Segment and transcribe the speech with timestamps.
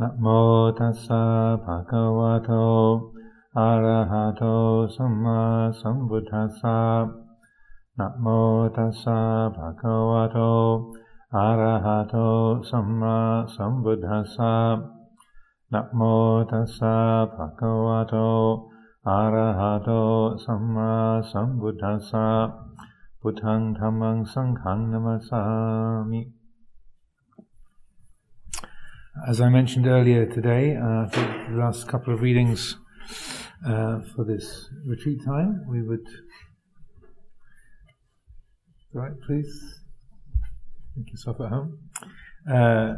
[0.00, 0.26] นะโม
[0.78, 1.22] ตัสสะ
[1.64, 2.52] ภะคะวะโต
[3.58, 4.42] อะระหะโต
[4.94, 5.40] สัมมา
[5.80, 6.80] สัมพุทธัสสะ
[7.98, 8.26] นะโม
[8.76, 9.20] ตัสสะ
[9.56, 10.38] ภะคะวะโต
[11.36, 12.16] อะระหะโต
[12.70, 13.18] สัมมา
[13.54, 14.54] สัมพุทธัสสะ
[15.72, 16.00] นะโม
[16.50, 16.96] ตัสสะ
[17.34, 18.16] ภะคะวะโต
[19.08, 19.90] อะระหะโต
[20.44, 20.92] สัมมา
[21.30, 22.28] สัมพุทธัสสะ
[23.20, 25.42] พุทธังธัมมังสังฆังนะมสสา
[26.12, 26.35] มิ
[29.24, 32.76] As I mentioned earlier today, uh, the last couple of readings
[33.66, 36.06] uh, for this retreat time, we would.
[38.92, 39.80] Right, please.
[40.96, 41.78] Make yourself at home.
[42.48, 42.94] Uh,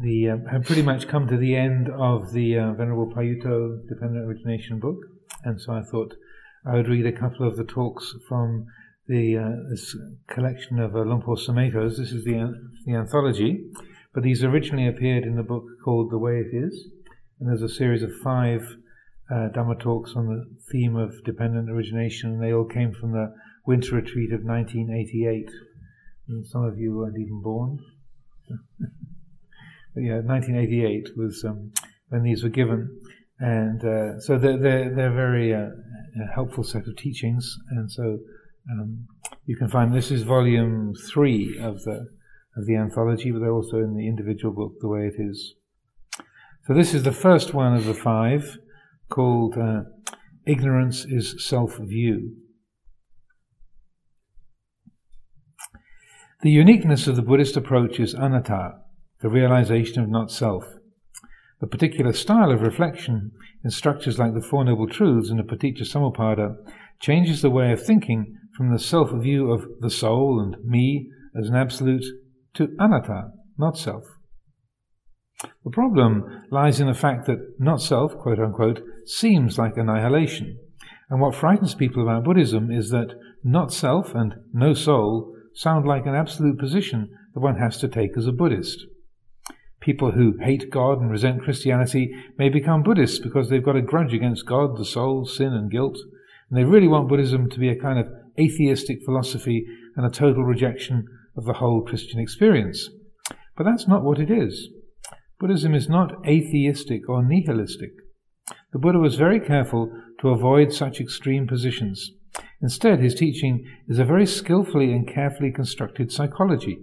[0.00, 4.26] the uh, have pretty much come to the end of the uh, Venerable Payutto Dependent
[4.26, 4.96] Origination book,
[5.44, 6.14] and so I thought
[6.66, 8.66] I would read a couple of the talks from
[9.06, 9.94] the uh, this
[10.26, 11.98] collection of uh, Luang Por Sumedhos.
[11.98, 12.54] This is the
[12.86, 13.60] the anthology.
[14.14, 16.86] But these originally appeared in the book called The Way It Is,
[17.40, 18.76] and there's a series of five
[19.28, 23.34] uh, Dhamma talks on the theme of dependent origination, and they all came from the
[23.66, 25.50] winter retreat of 1988.
[26.28, 27.78] And some of you weren't even born.
[29.94, 31.72] but yeah, 1988 was um,
[32.08, 33.00] when these were given,
[33.40, 35.70] and uh, so they're they're, they're very uh,
[36.34, 38.18] helpful set of teachings, and so
[38.70, 39.06] um,
[39.46, 42.06] you can find this is volume three of the
[42.56, 45.54] of the anthology, but they're also in the individual book the way it is.
[46.66, 48.58] So this is the first one of the five,
[49.10, 49.82] called uh,
[50.46, 52.36] Ignorance is Self-View.
[56.42, 58.74] The uniqueness of the Buddhist approach is anatta,
[59.20, 60.64] the realization of not self.
[61.60, 63.32] The particular style of reflection
[63.64, 66.56] in structures like the Four Noble Truths and the Paticca Samuppada
[67.00, 71.48] changes the way of thinking from the self view of the soul and me as
[71.48, 72.04] an absolute
[72.54, 74.04] to anatta, not self.
[75.64, 80.58] The problem lies in the fact that not self, quote unquote, seems like annihilation.
[81.10, 86.06] And what frightens people about Buddhism is that not self and no soul sound like
[86.06, 88.86] an absolute position that one has to take as a Buddhist.
[89.80, 94.14] People who hate God and resent Christianity may become Buddhists because they've got a grudge
[94.14, 95.98] against God, the soul, sin, and guilt.
[96.48, 99.66] And they really want Buddhism to be a kind of atheistic philosophy
[99.96, 101.06] and a total rejection
[101.36, 102.88] of the whole Christian experience.
[103.56, 104.68] But that's not what it is.
[105.38, 107.90] Buddhism is not atheistic or nihilistic.
[108.72, 109.90] The Buddha was very careful
[110.20, 112.10] to avoid such extreme positions.
[112.60, 116.78] Instead, his teaching is a very skillfully and carefully constructed psychology.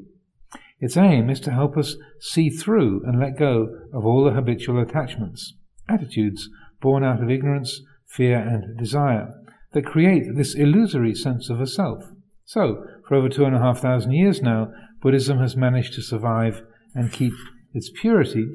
[0.79, 4.81] Its aim is to help us see through and let go of all the habitual
[4.81, 5.53] attachments,
[5.87, 6.49] attitudes
[6.81, 9.33] born out of ignorance, fear, and desire
[9.73, 12.03] that create this illusory sense of a self.
[12.45, 16.63] So, for over two and a half thousand years now, Buddhism has managed to survive
[16.93, 17.33] and keep
[17.73, 18.45] its purity.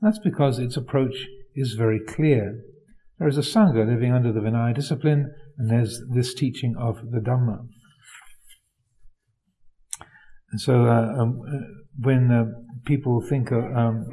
[0.00, 2.60] That's because its approach is very clear.
[3.18, 7.18] There is a Sangha living under the Vinaya discipline, and there's this teaching of the
[7.18, 7.66] Dhamma.
[10.52, 11.58] And so, uh, um, uh,
[11.98, 12.44] when uh,
[12.84, 14.06] people think of, um,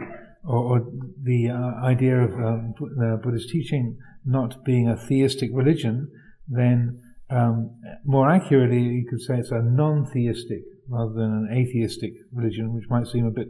[0.46, 0.86] or, or,
[1.22, 2.74] the uh, idea of um,
[3.22, 6.10] Buddhist teaching not being a theistic religion,
[6.48, 7.72] then um,
[8.04, 13.08] more accurately, you could say it's a non-theistic rather than an atheistic religion, which might
[13.08, 13.48] seem a bit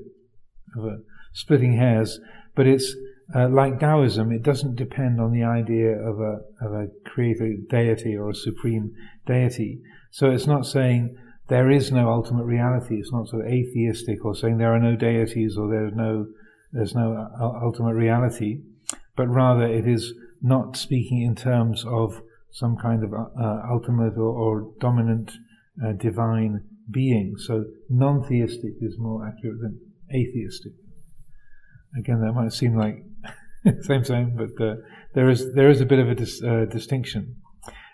[0.78, 0.98] of a
[1.34, 2.20] splitting hairs,
[2.56, 2.96] but it's
[3.36, 8.16] uh, like Taoism, it doesn't depend on the idea of a, of a creator deity
[8.16, 8.94] or a supreme
[9.26, 9.82] deity.
[10.12, 11.18] So it's not saying
[11.48, 12.98] there is no ultimate reality.
[12.98, 16.28] It's not sort of atheistic or saying there are no deities or there's no,
[16.72, 18.62] there's no uh, ultimate reality,
[19.16, 22.22] but rather it is not speaking in terms of
[22.54, 25.32] some kind of uh, ultimate or, or dominant
[25.84, 27.36] uh, divine being.
[27.38, 29.80] So non theistic is more accurate than
[30.14, 30.74] atheistic.
[32.00, 33.04] Again, that might seem like
[33.82, 34.76] same, same, but uh,
[35.16, 37.38] there is there is a bit of a dis, uh, distinction.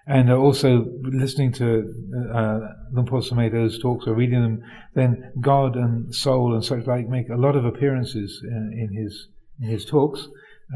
[0.05, 1.93] And uh, also listening to
[2.33, 2.59] uh,
[2.91, 4.63] Luang Por Sumedho's talks or reading them,
[4.95, 9.27] then God and soul and such like make a lot of appearances in, in his
[9.61, 10.27] in his talks.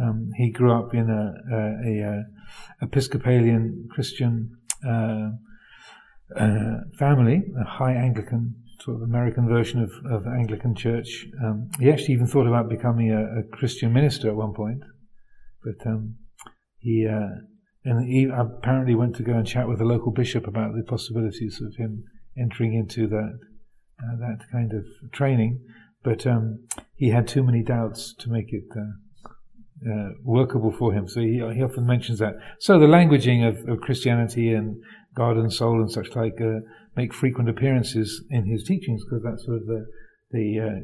[0.01, 2.24] Um, he grew up in a, a, a
[2.86, 4.57] Episcopalian Christian
[4.88, 5.30] uh,
[6.36, 11.28] uh, family, a high Anglican sort of American version of, of Anglican Church.
[11.44, 14.81] Um, he actually even thought about becoming a, a Christian minister at one point,
[15.63, 16.16] but um,
[16.80, 17.42] he uh,
[17.86, 21.62] and he apparently went to go and chat with the local bishop about the possibilities
[21.62, 22.04] of him
[22.38, 23.40] entering into that
[24.01, 25.62] uh, that kind of training.
[26.04, 28.63] But um, he had too many doubts to make it
[29.91, 31.07] uh, workable for him.
[31.07, 32.33] So he, he often mentions that.
[32.59, 34.77] So the languaging of, of Christianity and
[35.15, 36.59] God and soul and such like uh,
[36.95, 39.85] make frequent appearances in his teachings because that's sort of the
[40.31, 40.80] the uh,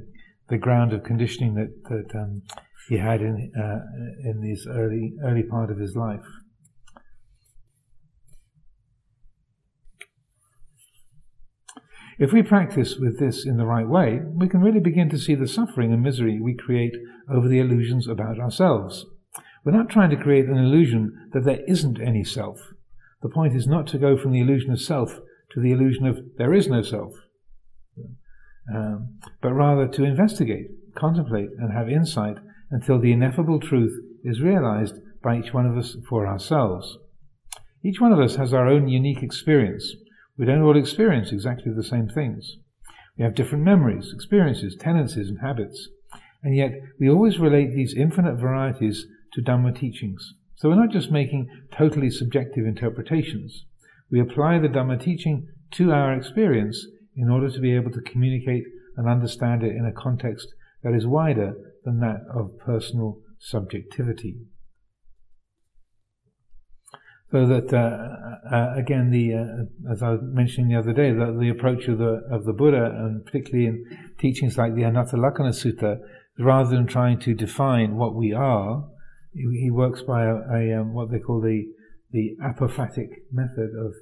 [0.50, 2.42] the ground of conditioning that that um,
[2.88, 6.26] he had in uh, in this early early part of his life.
[12.20, 15.36] If we practice with this in the right way, we can really begin to see
[15.36, 16.92] the suffering and misery we create
[17.32, 19.06] over the illusions about ourselves.
[19.64, 22.60] We're not trying to create an illusion that there isn't any self.
[23.22, 25.20] The point is not to go from the illusion of self
[25.52, 27.14] to the illusion of there is no self,
[28.74, 32.38] um, but rather to investigate, contemplate, and have insight
[32.72, 33.94] until the ineffable truth
[34.24, 36.98] is realized by each one of us for ourselves.
[37.84, 39.96] Each one of us has our own unique experience.
[40.38, 42.58] We don't all experience exactly the same things.
[43.18, 45.90] We have different memories, experiences, tendencies, and habits.
[46.44, 50.34] And yet, we always relate these infinite varieties to Dhamma teachings.
[50.56, 53.66] So we're not just making totally subjective interpretations.
[54.12, 58.64] We apply the Dhamma teaching to our experience in order to be able to communicate
[58.98, 60.48] and understand it in a context
[60.84, 61.54] that is wider
[61.84, 64.38] than that of personal subjectivity.
[67.32, 71.38] So that uh, uh, again, the uh, as I was mentioning the other day, the,
[71.40, 73.86] the approach of the of the Buddha, and particularly in
[74.18, 76.00] teachings like the Anattalakkhana Sutta,
[76.40, 78.86] rather than trying to define what we are,
[79.34, 81.66] he, works by a, a um, what they call the
[82.12, 83.94] the apophatic method of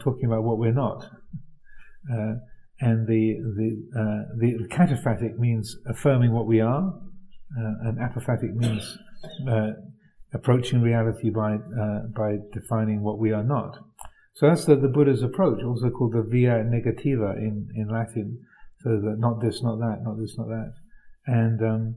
[0.00, 1.04] talking about what we're not.
[2.10, 2.34] Uh,
[2.80, 6.94] and the the, uh, the cataphatic means affirming what we are,
[7.58, 8.98] uh, and apophatic means
[9.50, 9.70] uh,
[10.32, 13.78] approaching reality by uh, by defining what we are not.
[14.34, 18.44] So that's the, the Buddha's approach, also called the via negativa in, in Latin.
[18.82, 20.74] So that not this, not that, not this, not that,
[21.26, 21.96] and um,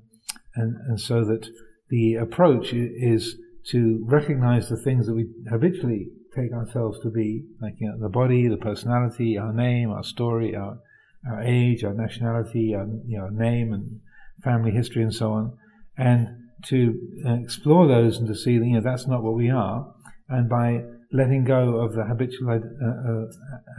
[0.55, 1.47] and and so that
[1.89, 3.35] the approach is
[3.71, 8.09] to recognize the things that we habitually take ourselves to be, like you know, the
[8.09, 10.79] body, the personality, our name, our story, our,
[11.29, 13.99] our age, our nationality, our you know, name and
[14.43, 15.57] family history and so on,
[15.97, 16.27] and
[16.65, 19.93] to explore those and to see that you know, that's not what we are,
[20.29, 20.81] and by
[21.11, 23.25] letting go of the habitual uh, uh,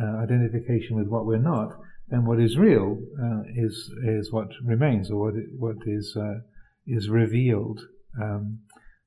[0.03, 1.73] uh, identification with what we're not,
[2.11, 6.41] then what is real uh, is is what remains, or what what is uh,
[6.87, 7.81] is revealed.
[8.21, 8.61] Um,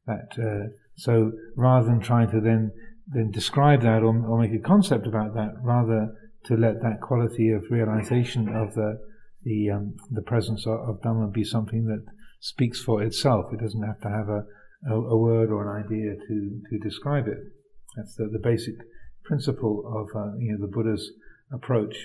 [0.05, 2.71] that uh, so rather than trying to then
[3.07, 6.13] then describe that or, or make a concept about that, rather
[6.45, 8.99] to let that quality of realization of the
[9.43, 12.05] the um, the presence of, of Dhamma be something that
[12.39, 13.45] speaks for itself.
[13.53, 14.45] It doesn't have to have a,
[14.89, 17.37] a, a word or an idea to, to describe it.
[17.95, 18.75] That's the, the basic
[19.23, 21.11] principle of uh, you know the Buddha's
[21.51, 21.95] approach.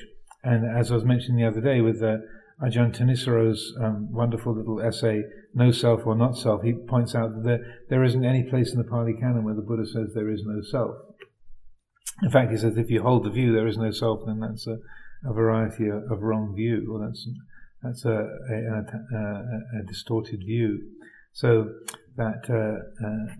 [0.42, 2.18] And as I was mentioning the other day with uh,
[2.62, 5.22] Ajahn Thanissaro's um, wonderful little essay,
[5.54, 8.78] No Self or Not Self, he points out that there, there isn't any place in
[8.78, 10.94] the Pali Canon where the Buddha says there is no self.
[12.22, 14.66] In fact, he says if you hold the view there is no self, then that's
[14.66, 14.78] a,
[15.28, 17.28] a variety of, of, wrong view, or that's
[17.82, 20.80] that's a, a, a distorted view.
[21.32, 21.68] So
[22.16, 23.34] that uh, uh,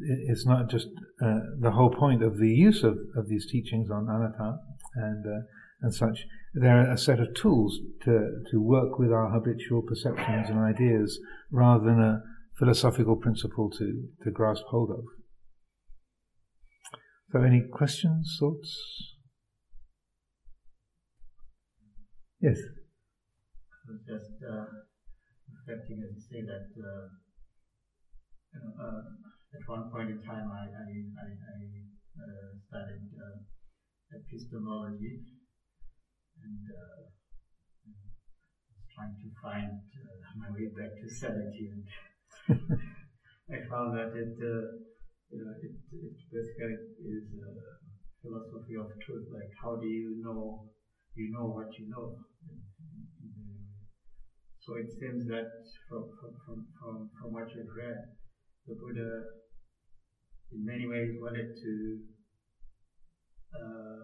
[0.00, 0.88] it's not just
[1.22, 4.58] uh, the whole point of the use of, of these teachings on anatta
[4.96, 5.46] and uh,
[5.82, 6.26] and such.
[6.58, 11.20] They're a set of tools to to work with our habitual perceptions and ideas,
[11.50, 12.22] rather than a
[12.58, 15.04] philosophical principle to to grasp hold of.
[17.30, 18.72] So, any questions, thoughts?
[22.40, 22.56] Yes.
[24.08, 24.64] Just uh,
[25.52, 27.08] reflecting you say that uh,
[28.54, 29.02] you know, uh,
[29.52, 30.88] at one point in time I, I,
[31.20, 31.58] I, I
[32.16, 33.44] uh, studied uh,
[34.16, 35.20] epistemology
[36.46, 36.98] and uh,
[38.70, 39.70] was trying to find
[40.38, 41.82] my way back to sanity and
[43.54, 44.34] I found that it
[45.30, 47.50] you know, it, it basically is a
[48.22, 49.26] philosophy of truth.
[49.30, 50.62] Like, how do you know
[51.14, 52.14] you know what you know?
[54.60, 55.46] So it seems that
[55.88, 57.96] from from from from, from what you've read,
[58.66, 59.22] the Buddha,
[60.52, 61.98] in many ways, wanted to
[63.54, 64.02] uh,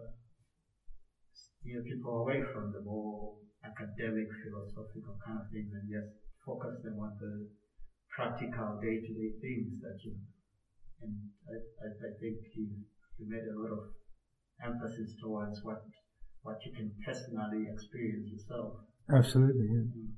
[1.62, 6.10] steer people away from the more academic, philosophical kind of things, and just
[6.44, 7.48] focus them on the
[8.10, 10.26] practical, day-to-day things that you know,
[11.02, 11.14] and
[11.48, 12.66] I, I, I think he,
[13.18, 13.84] he made a lot of
[14.64, 15.82] emphasis towards what
[16.42, 18.74] what you can personally experience yourself.
[19.12, 19.86] Absolutely, yeah.
[19.86, 20.08] Mm.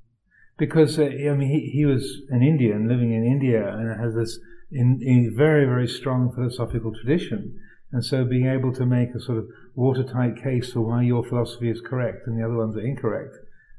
[0.59, 4.39] Because uh, I mean, he, he was an Indian living in India and has this
[4.73, 7.59] in, in very very strong philosophical tradition,
[7.93, 11.71] and so being able to make a sort of watertight case for why your philosophy
[11.71, 13.37] is correct and the other ones are incorrect,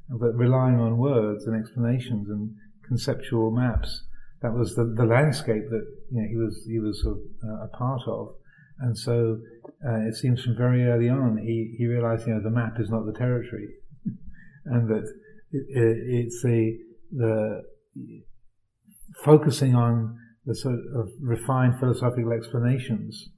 [0.10, 2.56] but relying on words and explanations and
[2.88, 4.04] conceptual maps
[4.46, 7.66] that was the, the landscape that you know, he was he was sort of, uh,
[7.66, 8.36] a part of,
[8.80, 9.40] and so
[9.84, 12.90] uh, it seems from very early on he, he realized you know the map is
[12.90, 13.70] not the territory,
[14.66, 15.04] and that
[15.52, 16.78] it, it, it's a
[17.12, 17.64] the
[19.24, 23.30] focusing on the sort of refined philosophical explanations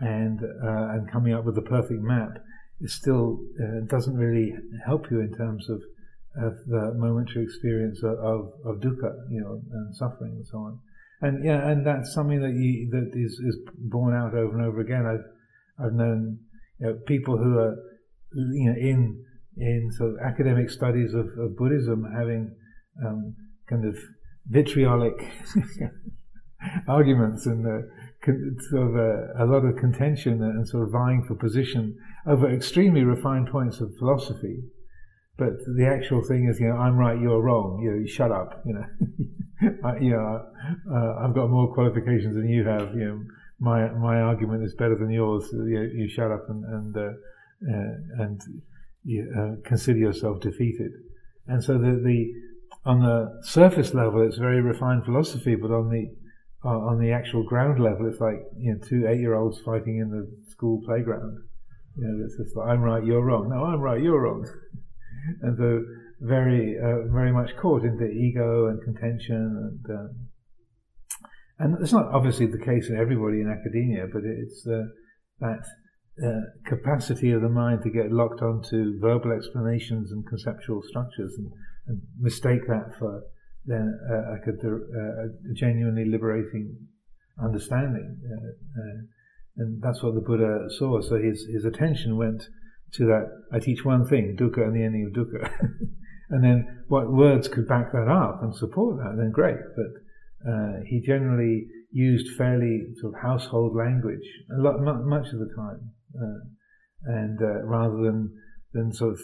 [0.00, 2.38] and uh, and coming up with the perfect map
[2.80, 5.82] it still uh, doesn't really help you in terms of
[6.36, 10.78] of the momentary experience of, of, of dukkha, you know, and suffering and so on.
[11.22, 14.80] And yeah, and that's something that you that is, is borne out over and over
[14.80, 15.06] again.
[15.06, 16.40] I've I've known
[16.78, 17.76] you know, people who are
[18.34, 19.24] you know in
[19.56, 22.54] in sort of academic studies of, of Buddhism having
[23.02, 23.34] um,
[23.66, 23.96] kind of
[24.46, 25.14] vitriolic
[26.88, 27.64] arguments and
[28.28, 28.32] uh,
[28.70, 33.02] sort of a, a, lot of contention and sort of vying for position over extremely
[33.02, 34.62] refined points of philosophy.
[35.38, 37.80] But the actual thing is, you know, I'm right, you're wrong.
[37.82, 38.62] You know, you shut up.
[38.64, 40.46] You know, I, you know,
[40.90, 42.94] uh, I've got more qualifications than you have.
[42.94, 43.22] You know,
[43.60, 45.48] my my argument is better than yours.
[45.52, 48.40] You, you shut up and and uh, uh, and
[49.04, 50.92] you, uh, consider yourself defeated.
[51.46, 52.32] And so the the
[52.86, 56.08] on the surface level, it's very refined philosophy, but on the
[56.64, 59.98] uh, on the actual ground level, it's like you know two eight year olds fighting
[59.98, 61.38] in the school playground.
[61.96, 63.48] You know, it's just like I'm right, you're wrong.
[63.48, 64.46] No, I'm right, you're wrong.
[65.42, 65.82] and so
[66.20, 70.10] very uh, very much caught into ego and contention and um,
[71.58, 74.84] and it's not obviously the case in everybody in academia, but it's uh,
[75.40, 75.64] that
[76.22, 81.50] uh, capacity of the mind to get locked onto verbal explanations and conceptual structures and,
[81.86, 83.22] and mistake that for
[83.66, 86.76] then uh, like a, uh, a, genuinely liberating
[87.42, 88.16] understanding.
[88.24, 89.02] Uh, uh,
[89.58, 91.00] and that's what the Buddha saw.
[91.00, 92.44] So his, his attention went
[92.94, 95.50] to that I teach one thing, dukkha and the ending of dukkha.
[96.30, 99.56] and then what words could back that up and support that, then great.
[99.74, 105.90] But he generally used fairly sort of household language a lot, much of the time,
[106.14, 106.40] uh,
[107.04, 108.30] and uh, rather than
[108.74, 109.20] than sort of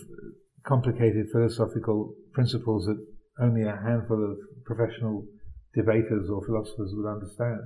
[0.65, 2.97] complicated philosophical principles that
[3.41, 5.27] only a handful of professional
[5.75, 7.61] debaters or philosophers would understand.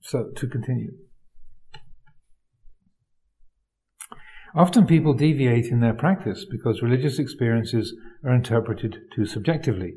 [0.00, 0.92] So, to continue.
[4.54, 9.94] Often people deviate in their practice because religious experiences are interpreted too subjectively.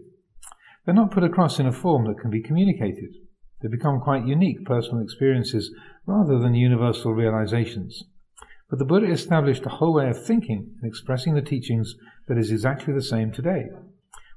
[0.86, 3.13] They're not put across in a form that can be communicated.
[3.62, 5.72] They become quite unique personal experiences
[6.08, 8.03] rather than universal realizations.
[8.69, 11.95] But the Buddha established a whole way of thinking and expressing the teachings
[12.27, 13.65] that is exactly the same today.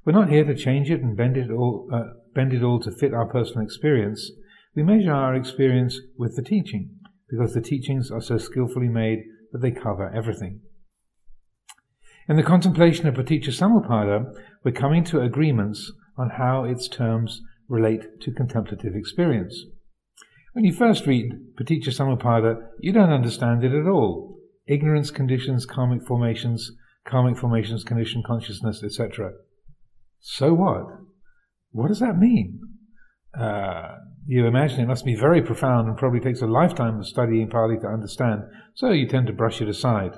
[0.04, 2.92] We're not here to change it and bend it all, uh, bend it all to
[2.92, 4.30] fit our personal experience.
[4.74, 6.90] We measure our experience with the teaching
[7.28, 10.60] because the teachings are so skillfully made that they cover everything.
[12.28, 14.32] In the contemplation of Paticca Samuppada,
[14.64, 19.64] we're coming to agreements on how its terms relate to contemplative experience.
[20.52, 24.38] When you first read Paticca Samuppada, you don't understand it at all.
[24.66, 26.72] Ignorance conditions karmic formations,
[27.06, 29.32] karmic formations condition consciousness, etc.
[30.18, 30.86] So what?
[31.70, 32.60] What does that mean?
[33.38, 37.48] Uh, you imagine it must be very profound and probably takes a lifetime of studying
[37.48, 38.42] Pali to understand,
[38.74, 40.12] so you tend to brush it aside.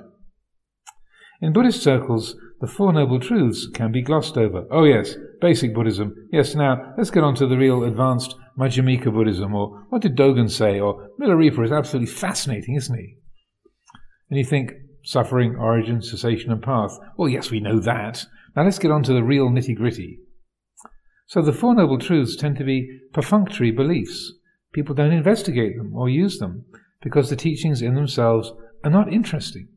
[1.41, 4.65] In Buddhist circles, the Four Noble Truths can be glossed over.
[4.71, 6.15] Oh, yes, basic Buddhism.
[6.31, 10.49] Yes, now let's get on to the real advanced Madhyamika Buddhism, or what did Dogen
[10.49, 13.17] say, or Milarepa is absolutely fascinating, isn't he?
[14.29, 14.71] And you think,
[15.03, 16.97] suffering, origin, cessation, and path.
[17.17, 18.25] Well, yes, we know that.
[18.55, 20.19] Now let's get on to the real nitty gritty.
[21.27, 24.31] So the Four Noble Truths tend to be perfunctory beliefs.
[24.71, 26.63] People don't investigate them or use them
[27.01, 28.53] because the teachings in themselves
[28.85, 29.67] are not interesting.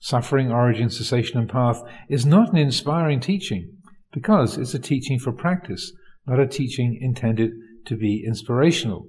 [0.00, 3.77] Suffering, origin, cessation, and path is not an inspiring teaching
[4.12, 5.92] because it's a teaching for practice,
[6.26, 7.50] not a teaching intended
[7.86, 9.06] to be inspirational.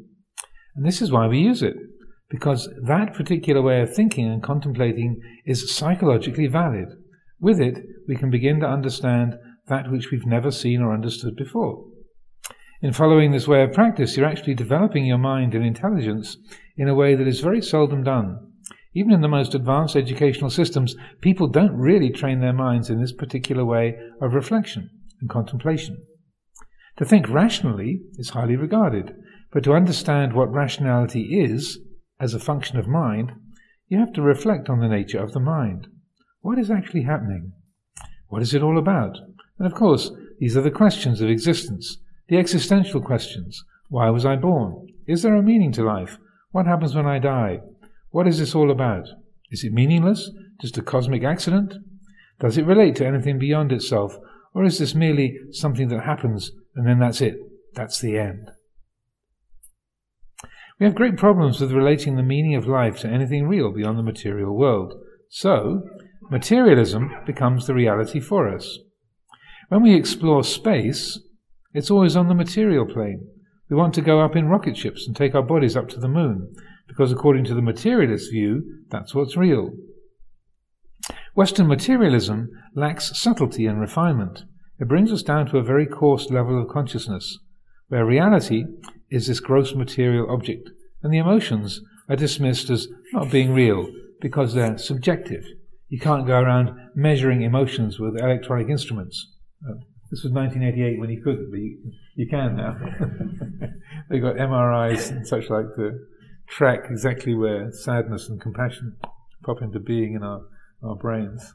[0.76, 1.76] And this is why we use it,
[2.30, 6.90] because that particular way of thinking and contemplating is psychologically valid.
[7.40, 9.36] With it, we can begin to understand
[9.68, 11.86] that which we've never seen or understood before.
[12.82, 16.38] In following this way of practice, you're actually developing your mind and intelligence
[16.78, 18.49] in a way that is very seldom done.
[18.94, 23.14] Even in the most advanced educational systems, people don't really train their minds in this
[23.14, 24.90] particular way of reflection
[25.22, 25.98] and contemplation.
[26.98, 29.16] To think rationally is highly regarded,
[29.54, 31.80] but to understand what rationality is
[32.20, 33.32] as a function of mind,
[33.88, 35.88] you have to reflect on the nature of the mind.
[36.42, 37.54] What is actually happening?
[38.28, 39.18] What is it all about?
[39.58, 43.64] And of course, these are the questions of existence, the existential questions.
[43.90, 44.88] Why was I born?
[45.08, 46.18] Is there a meaning to life?
[46.52, 47.62] What happens when I die?
[48.12, 49.08] What is this all about?
[49.52, 50.32] Is it meaningless?
[50.62, 51.74] Just a cosmic accident?
[52.40, 54.18] Does it relate to anything beyond itself?
[54.54, 57.36] Or is this merely something that happens and then that's it?
[57.74, 58.52] That's the end.
[60.80, 64.04] We have great problems with relating the meaning of life to anything real beyond the
[64.04, 64.94] material world.
[65.30, 65.84] So,
[66.32, 68.80] materialism becomes the reality for us.
[69.68, 71.20] When we explore space,
[71.74, 73.28] it's always on the material plane.
[73.70, 76.08] We want to go up in rocket ships and take our bodies up to the
[76.08, 76.56] moon,
[76.90, 79.70] because according to the materialist view, that's what's real.
[81.36, 84.44] Western materialism lacks subtlety and refinement.
[84.80, 87.38] It brings us down to a very coarse level of consciousness,
[87.88, 88.66] where reality
[89.10, 90.70] is this gross material object,
[91.02, 95.46] and the emotions are dismissed as not being real because they're subjective.
[95.88, 99.28] You can't go around measuring emotions with electronic instruments.
[99.64, 99.76] Uh,
[100.12, 101.78] this was 1988 when you couldn't, but you,
[102.16, 102.78] you can now.
[104.10, 105.92] They've got MRIs and such like to
[106.50, 108.98] track exactly where sadness and compassion
[109.44, 110.42] pop into being in our,
[110.84, 111.54] our brains.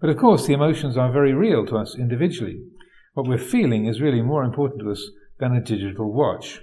[0.00, 2.60] But of course, the emotions are very real to us individually.
[3.14, 6.60] What we're feeling is really more important to us than a digital watch.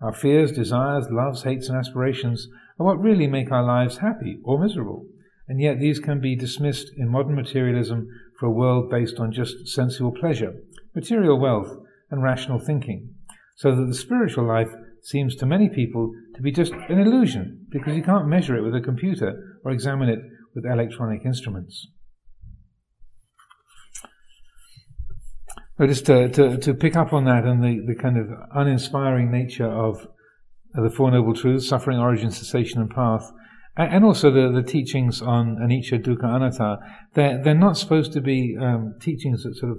[0.00, 4.62] Our fears, desires, loves, hates, and aspirations are what really make our lives happy or
[4.62, 5.06] miserable.
[5.48, 8.06] And yet these can be dismissed in modern materialism
[8.38, 10.52] for a world based on just sensual pleasure,
[10.94, 11.74] material wealth,
[12.10, 13.14] and rational thinking.
[13.56, 14.70] So that the spiritual life
[15.02, 18.74] seems to many people to be just an illusion because you can't measure it with
[18.74, 20.20] a computer or examine it
[20.54, 21.88] with electronic instruments.
[25.76, 29.30] But just to, to, to, pick up on that and the, the kind of uninspiring
[29.30, 30.06] nature of,
[30.74, 33.32] the Four Noble Truths, suffering, origin, cessation, and path,
[33.76, 36.76] and also the, the teachings on anicca, dukkha, anatta,
[37.14, 39.78] they're, they're not supposed to be um, teachings that sort of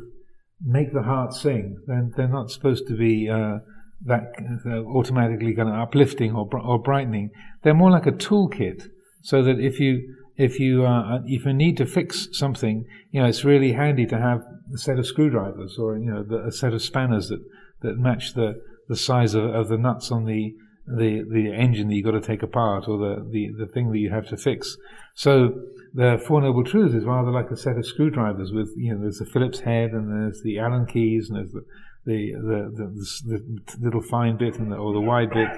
[0.62, 1.78] make the heart sing.
[1.88, 3.60] They're, they're not supposed to be uh,
[4.06, 4.32] that
[4.66, 7.32] uh, automatically kind of uplifting or, or brightening.
[7.64, 8.84] They're more like a toolkit,
[9.22, 13.28] so that if you if you uh, if you need to fix something, you know
[13.28, 14.42] it's really handy to have
[14.74, 17.44] a set of screwdrivers or you know the, a set of spanners that,
[17.82, 20.56] that match the, the size of, of the nuts on the
[20.88, 24.00] the the engine that you've got to take apart or the, the, the thing that
[24.00, 24.78] you have to fix.
[25.14, 25.54] So
[25.94, 29.20] the Four Noble Truths is rather like a set of screwdrivers with you know there's
[29.20, 31.66] the Phillips head and there's the Allen keys and there's the
[32.10, 32.88] the the,
[33.26, 35.50] the, the little fine bit and the, or the wide bit.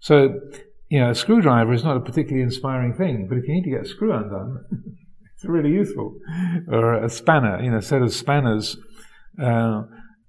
[0.00, 0.40] So
[0.90, 3.70] you know, a screwdriver is not a particularly inspiring thing, but if you need to
[3.70, 4.64] get a screw undone,
[5.34, 6.16] it's really useful.
[6.68, 8.76] Or a spanner, you know, a set of spanners,
[9.40, 9.82] uh,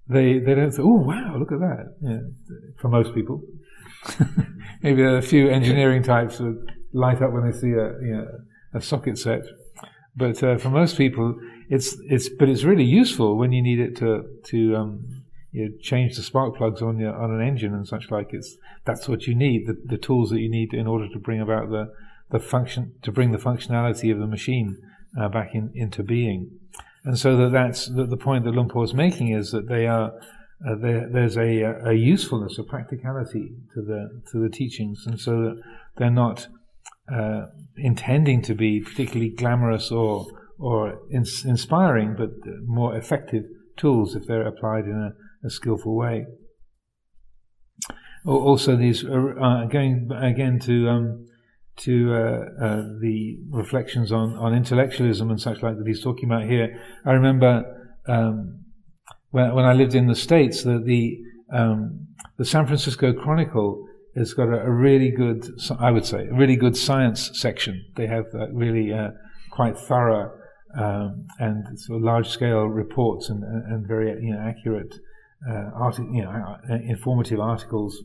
[0.07, 2.19] they, they don't say, oh, wow, look at that, yeah,
[2.77, 3.41] for most people.
[4.83, 6.57] Maybe a few engineering types would
[6.93, 8.27] light up when they see a, you know,
[8.75, 9.41] a socket set.
[10.15, 13.95] But uh, for most people, it's, it's, but it's really useful when you need it
[13.97, 15.20] to, to um,
[15.51, 18.29] you change the spark plugs on your on an engine and such like.
[18.31, 21.41] It's that's what you need the, the tools that you need in order to bring
[21.41, 21.91] about the
[22.29, 24.77] the function to bring the functionality of the machine
[25.19, 26.51] uh, back in, into being.
[27.03, 29.87] And so that that's the, the point that Luang Por is making is that they
[29.87, 30.13] are
[30.67, 35.61] uh, there's a, a usefulness, a practicality to the to the teachings, and so that
[35.97, 36.47] they're not
[37.11, 40.27] uh, intending to be particularly glamorous or
[40.59, 42.29] or ins- inspiring, but
[42.65, 43.43] more effective
[43.75, 46.25] tools if they're applied in a a skillful way.
[48.25, 51.25] Also, these uh, uh, going again to um,
[51.77, 56.43] to uh, uh, the reflections on, on intellectualism and such like that he's talking about
[56.43, 56.79] here.
[57.05, 57.63] I remember
[58.07, 58.65] um,
[59.31, 61.17] when, when I lived in the States that the
[61.51, 65.45] um, the San Francisco Chronicle has got a, a, really good,
[65.79, 67.83] I would say, a really good science section.
[67.95, 69.09] They have really uh,
[69.51, 70.31] quite thorough
[70.77, 74.95] um, and sort of large scale reports and, and very you know, accurate
[75.49, 78.03] uh, arti- you know, uh, informative articles,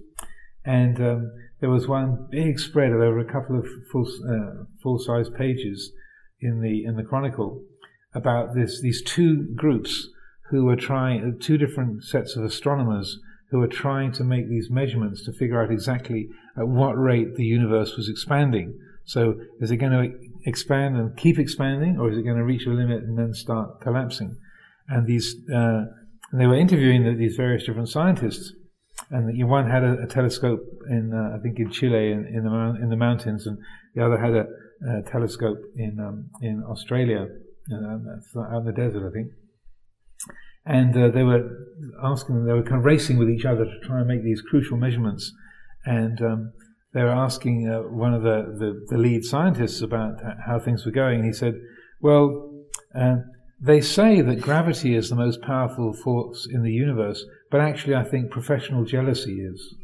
[0.64, 4.99] and um, there was one big spread of over a couple of full uh, full
[4.99, 5.92] size pages
[6.40, 7.62] in the in the Chronicle
[8.14, 10.09] about this these two groups
[10.51, 13.18] who were trying two different sets of astronomers
[13.51, 17.44] who were trying to make these measurements to figure out exactly at what rate the
[17.44, 18.79] universe was expanding.
[19.05, 22.66] So is it going to expand and keep expanding, or is it going to reach
[22.66, 24.37] a limit and then start collapsing?
[24.88, 25.85] And these uh,
[26.31, 28.53] and they were interviewing the, these various different scientists.
[29.11, 32.79] And one had a, a telescope in, uh, I think, in Chile, in, in, the
[32.83, 33.59] in the mountains, and
[33.95, 34.47] the other had a,
[34.99, 37.29] a telescope in um, in Australia,
[37.73, 39.29] uh, out in the desert, I think.
[40.65, 41.49] And uh, they were
[42.03, 44.77] asking, they were kind of racing with each other to try and make these crucial
[44.77, 45.33] measurements.
[45.85, 46.53] And um,
[46.93, 50.91] they were asking uh, one of the, the, the, lead scientists about how things were
[50.91, 51.21] going.
[51.21, 51.55] And he said,
[52.01, 52.65] "Well,
[52.99, 53.19] uh,
[53.61, 58.05] they say that gravity is the most powerful force in the universe, but actually, I
[58.05, 59.75] think professional jealousy is.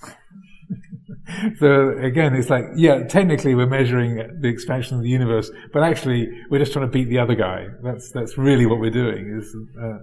[1.58, 6.28] so again, it's like, yeah, technically we're measuring the expansion of the universe, but actually
[6.50, 7.66] we're just trying to beat the other guy.
[7.82, 9.38] That's that's really what we're doing.
[9.38, 9.98] Is uh,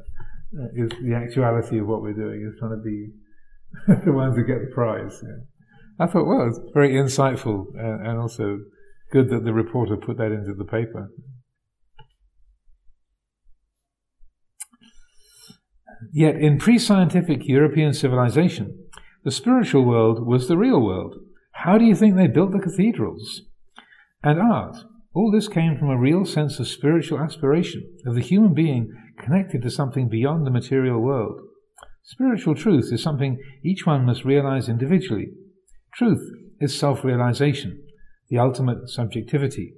[0.75, 3.09] is the actuality of what we're doing is trying to be
[4.05, 5.21] the ones that get the prize.
[5.21, 6.05] Yeah.
[6.05, 8.59] I thought, well, it's very insightful and, and also
[9.11, 11.09] good that the reporter put that into the paper.
[16.11, 18.77] Yet in pre scientific European civilization,
[19.23, 21.15] the spiritual world was the real world.
[21.51, 23.41] How do you think they built the cathedrals?
[24.23, 24.77] And art.
[25.13, 29.61] All this came from a real sense of spiritual aspiration, of the human being connected
[29.61, 31.39] to something beyond the material world.
[32.03, 35.29] Spiritual truth is something each one must realize individually.
[35.93, 36.29] Truth
[36.59, 37.81] is self realization,
[38.29, 39.73] the ultimate subjectivity.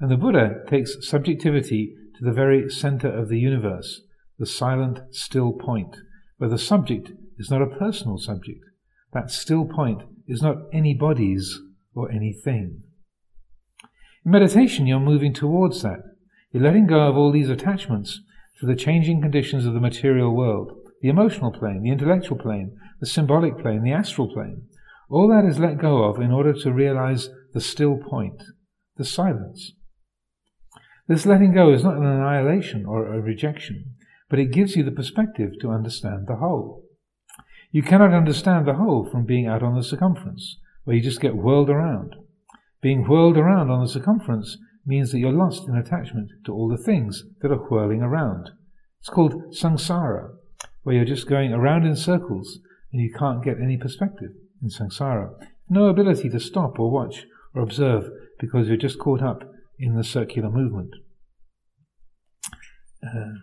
[0.00, 4.00] And the Buddha takes subjectivity to the very center of the universe,
[4.40, 5.96] the silent, still point,
[6.38, 8.64] where the subject is not a personal subject.
[9.12, 11.60] That still point is not anybody's
[11.94, 12.82] or anything.
[14.24, 16.02] In meditation, you're moving towards that.
[16.50, 18.20] You're letting go of all these attachments
[18.58, 23.06] to the changing conditions of the material world the emotional plane, the intellectual plane, the
[23.06, 24.62] symbolic plane, the astral plane.
[25.08, 28.42] All that is let go of in order to realize the still point,
[28.96, 29.72] the silence.
[31.08, 33.96] This letting go is not an annihilation or a rejection,
[34.30, 36.84] but it gives you the perspective to understand the whole.
[37.72, 41.36] You cannot understand the whole from being out on the circumference, where you just get
[41.36, 42.14] whirled around.
[42.80, 46.82] Being whirled around on the circumference means that you're lost in attachment to all the
[46.82, 48.50] things that are whirling around.
[49.00, 50.30] It's called samsara,
[50.82, 52.60] where you're just going around in circles
[52.92, 54.30] and you can't get any perspective
[54.62, 55.30] in samsara.
[55.68, 59.42] No ability to stop or watch or observe because you're just caught up
[59.78, 60.90] in the circular movement.
[63.06, 63.34] Uh,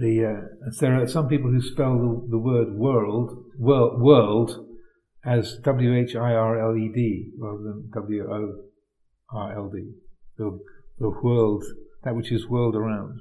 [0.00, 4.66] the, uh, there are some people who spell the, the word world, world, world
[5.24, 8.54] as W H I R L E D rather than W O
[9.34, 9.92] R L D.
[10.38, 10.58] The,
[10.98, 11.64] the world,
[12.04, 13.20] that which is world around.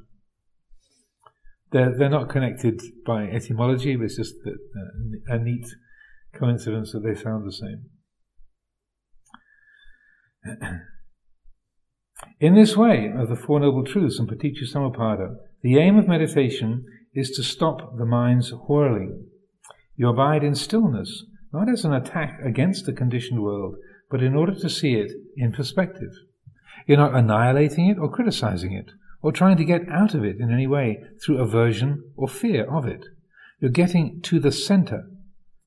[1.71, 5.65] They're, they're not connected by etymology, but it's just a, a neat
[6.33, 7.85] coincidence that they sound the same.
[12.41, 16.85] In this way of the Four Noble Truths and Paticca Samuppada, the aim of meditation
[17.13, 19.27] is to stop the mind's whirling.
[19.95, 23.75] You abide in stillness, not as an attack against the conditioned world,
[24.09, 26.13] but in order to see it in perspective.
[26.87, 30.51] You're not annihilating it or criticizing it, or trying to get out of it in
[30.51, 33.05] any way through aversion or fear of it.
[33.59, 35.03] You're getting to the center,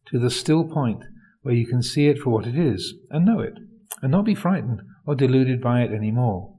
[0.06, 1.04] to the still point
[1.42, 3.54] where you can see it for what it is and know it,
[4.02, 6.54] and not be frightened or deluded by it any more.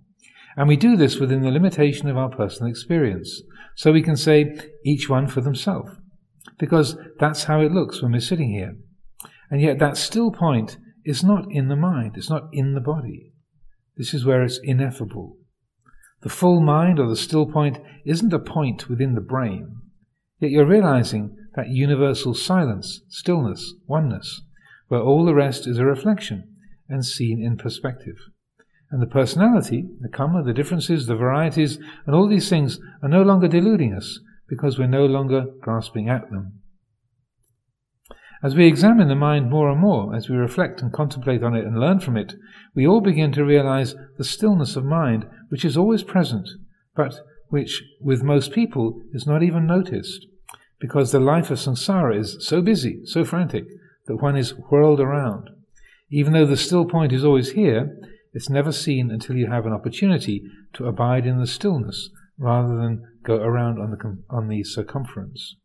[0.58, 3.42] And we do this within the limitation of our personal experience.
[3.76, 4.56] So we can say,
[4.86, 5.92] each one for themselves.
[6.58, 8.76] Because that's how it looks when we're sitting here.
[9.52, 13.34] And yet that still point is not in the mind, it's not in the body.
[13.98, 15.38] This is where it's ineffable.
[16.22, 19.76] The full mind or the still point isn't a point within the brain,
[20.40, 24.42] yet you're realizing that universal silence, stillness, oneness,
[24.88, 26.56] where all the rest is a reflection
[26.90, 28.18] and seen in perspective.
[28.92, 33.24] And the personality, the karma, the differences, the varieties, and all these things are no
[33.24, 36.62] longer deluding us because we're no longer grasping at them.
[38.44, 41.66] As we examine the mind more and more, as we reflect and contemplate on it
[41.66, 42.36] and learn from it,
[42.76, 46.48] we all begin to realize the stillness of mind which is always present,
[46.96, 50.28] but which, with most people, is not even noticed,
[50.80, 53.66] because the life of samsara is so busy, so frantic,
[54.06, 55.50] that one is whirled around.
[56.12, 57.98] Even though the still point is always here,
[58.36, 60.44] it's never seen until you have an opportunity
[60.74, 65.56] to abide in the stillness rather than go around on the, on the circumference.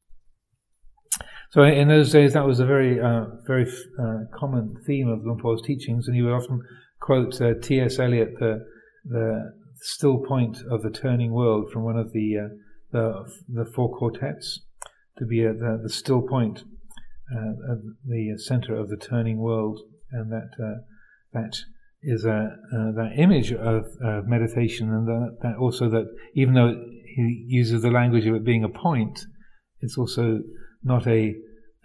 [1.51, 3.67] So in those days, that was a very, uh, very
[4.01, 6.63] uh, common theme of Luang Por's teachings, and he would often
[7.01, 7.99] quote uh, T.S.
[7.99, 8.65] Eliot, the,
[9.05, 12.55] the still point of the turning world, from one of the uh,
[12.93, 14.61] the, the four quartets,
[15.19, 16.65] to be the, the still point
[17.35, 19.81] uh, at the center of the turning world,
[20.13, 20.83] and that uh,
[21.33, 21.57] that
[22.03, 22.57] is a
[22.97, 23.87] that image of
[24.27, 26.75] meditation, and that, that also that even though
[27.17, 29.27] he uses the language of it being a point,
[29.81, 30.41] it's also
[30.83, 31.35] not a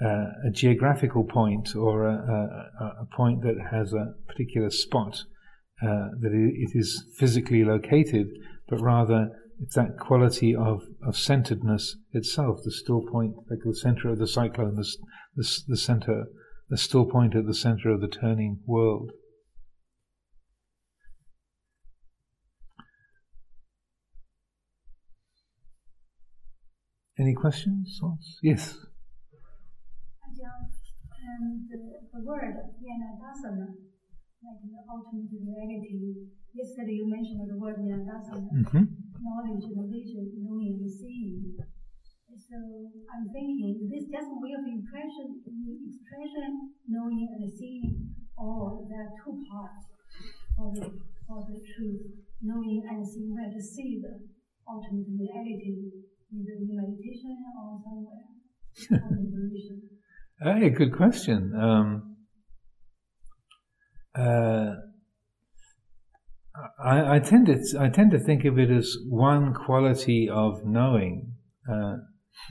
[0.02, 5.24] uh, a geographical point or a, a, a, point that has a particular spot
[5.82, 8.28] uh, that it is physically located,
[8.68, 9.30] but rather
[9.62, 14.28] it's that quality of, of centeredness itself, the still point, like the center of the
[14.28, 14.86] cyclone, the,
[15.38, 16.26] the, the center,
[16.70, 19.12] the still point at the center of the turning world.
[27.18, 27.98] Any questions?
[28.02, 28.40] Thoughts?
[28.44, 28.76] Yes.
[31.26, 31.80] And the,
[32.12, 33.72] the word jnana dasana,
[34.44, 36.28] like the ultimate reality.
[36.54, 38.84] Yesterday you mentioned the word jnana dasana, mm-hmm.
[39.24, 41.56] knowledge, vision, knowing, and seeing.
[42.36, 42.60] So
[43.10, 45.40] I'm thinking, is this just a way of impression,
[45.88, 49.88] expression, knowing and seeing, or there are two parts
[50.52, 52.12] for the, for the truth,
[52.44, 54.20] knowing and seeing, where to see the
[54.68, 57.80] ultimate reality either in meditation or
[60.42, 60.60] somewhere.
[60.60, 61.54] hey, good question.
[61.56, 62.18] Um,
[64.18, 64.76] uh,
[66.84, 71.34] I, I, tend to I tend to think of it as one quality of knowing,
[71.70, 71.96] uh,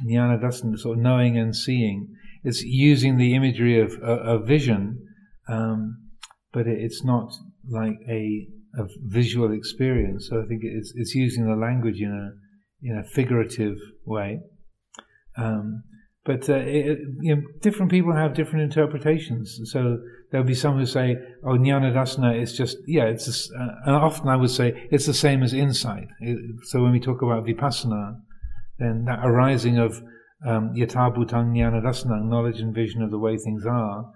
[0.06, 2.14] jnana sort of knowing and seeing.
[2.42, 5.06] It's using the imagery of a, vision,
[5.48, 6.10] um,
[6.52, 7.32] but it, it's not
[7.70, 8.46] like a,
[8.78, 10.28] a visual experience.
[10.28, 12.43] So I think it's it's using the language in a
[12.84, 14.40] in a figurative way.
[15.36, 15.82] Um,
[16.24, 19.60] but uh, it, you know, different people have different interpretations.
[19.64, 19.98] So
[20.30, 23.94] there'll be some who say, "Oh, jnana dasana is just yeah." It's just, uh, and
[23.94, 26.08] often I would say it's the same as insight.
[26.20, 28.20] It, so when we talk about vipassana,
[28.78, 30.02] then that arising of
[30.46, 34.10] um, yatabhutang jnana dasana, knowledge and vision of the way things are,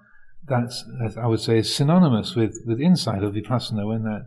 [0.47, 0.85] that's
[1.21, 3.87] I would say is synonymous with with insight of vipassana.
[3.87, 4.27] When that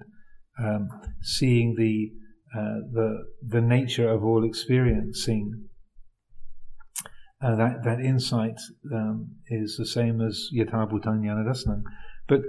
[0.60, 0.90] um,
[1.22, 2.12] seeing the
[2.56, 5.68] uh, the the nature of all experiencing.
[7.44, 8.60] Uh, that that insight
[8.94, 11.82] um, is the same as yatha bhutang jnana
[12.28, 12.42] But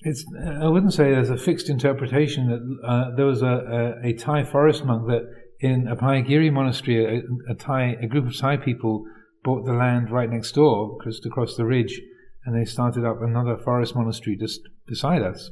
[0.00, 0.24] it's
[0.60, 4.44] I wouldn't say there's a fixed interpretation that uh, there was a, a, a, Thai
[4.44, 5.22] forest monk that
[5.60, 9.04] in Abhayagiri monastery, a, a, Thai a group of Thai people
[9.42, 12.00] bought the land right next door, just across the ridge,
[12.44, 15.50] and they started up another forest monastery just beside us.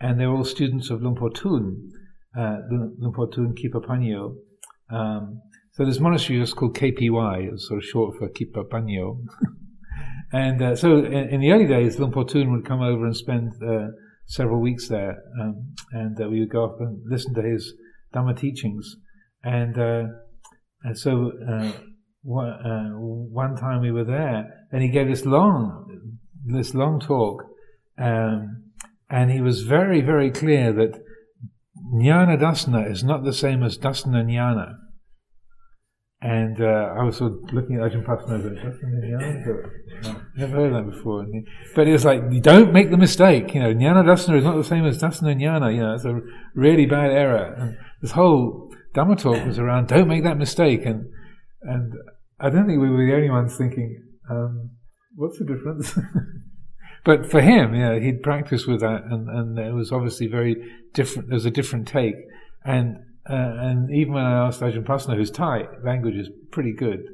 [0.00, 1.90] And they were all students of Luang Por Thun,
[2.36, 2.58] uh,
[3.54, 4.36] Kipapanyo.
[4.90, 5.40] Um,
[5.72, 9.18] so this monastery was called KPY, it's sort of short for Kipa Panyo.
[10.32, 13.52] and uh, so in, in, the early days, Luang Por would come over and spend
[13.62, 13.88] uh,
[14.24, 17.74] several weeks there, um, and uh, we would go up and listen to his
[18.14, 18.96] Dhamma teachings.
[19.44, 20.04] And, uh,
[20.82, 21.32] and so
[22.22, 27.44] one, uh, one time we were there, and he gave this long, this long talk,
[27.98, 28.64] um,
[29.10, 31.00] and he was very, very clear that
[31.94, 34.74] jnana dasana is not the same as dasana jnana.
[36.22, 38.56] And uh, I was sort of looking at Ajahn going,
[40.36, 41.26] never heard that before.
[41.74, 43.54] But it was like, don't make the mistake.
[43.54, 45.74] You know, jnana dasana is not the same as dasana jnana.
[45.74, 46.20] You know, it's a
[46.54, 47.54] really bad error.
[47.58, 50.86] And this whole Dhamma talk was around, don't make that mistake.
[50.86, 51.10] And
[51.62, 51.92] and
[52.40, 54.70] I don't think we were the only ones thinking, um,
[55.14, 55.98] what's the difference?
[57.06, 60.56] but for him, yeah, he'd practiced with that, and, and it was obviously very
[60.92, 61.28] different.
[61.28, 62.16] There was a different take.
[62.64, 62.96] And
[63.30, 67.04] uh, and even when I asked Ajahn Pasanno, whose Thai language is pretty good,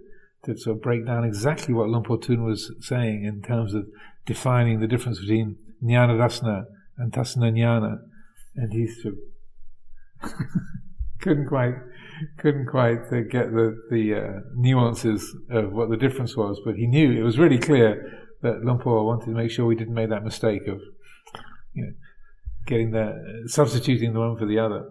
[0.44, 3.86] to sort of break down exactly what Luang Por Thun was saying in terms of
[4.24, 6.64] defining the difference between jnana dasana
[6.96, 7.98] and dasana jnana,
[8.56, 9.16] and he sort
[10.22, 10.30] of
[11.20, 11.74] couldn't quite
[12.38, 16.86] couldn't quite uh, get the the uh, nuances of what the difference was, but he
[16.86, 20.10] knew it was really clear that Luang Por wanted to make sure we didn't make
[20.10, 20.80] that mistake of
[21.74, 21.92] you know
[22.66, 24.88] getting the substituting the one for the other.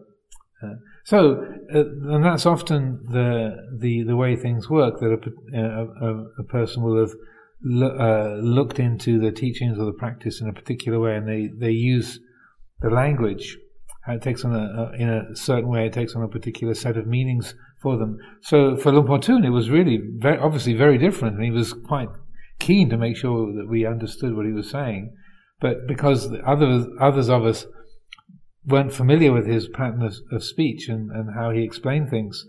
[0.63, 1.79] Uh, so, uh,
[2.13, 4.99] and that's often the, the the way things work.
[4.99, 5.17] That
[5.53, 7.15] a, a, a person will have
[7.63, 11.49] lo- uh, looked into the teachings or the practice in a particular way, and they,
[11.57, 12.19] they use
[12.81, 13.57] the language.
[14.07, 15.85] It takes on a, in a certain way.
[15.85, 18.17] It takes on a particular set of meanings for them.
[18.41, 21.73] So for Luang Por Thun, it was really very, obviously very different, and he was
[21.73, 22.09] quite
[22.61, 25.13] keen to make sure that we understood what he was saying.
[25.59, 27.65] But because the others others of us
[28.65, 32.45] weren't familiar with his pattern of, of speech and, and how he explained things,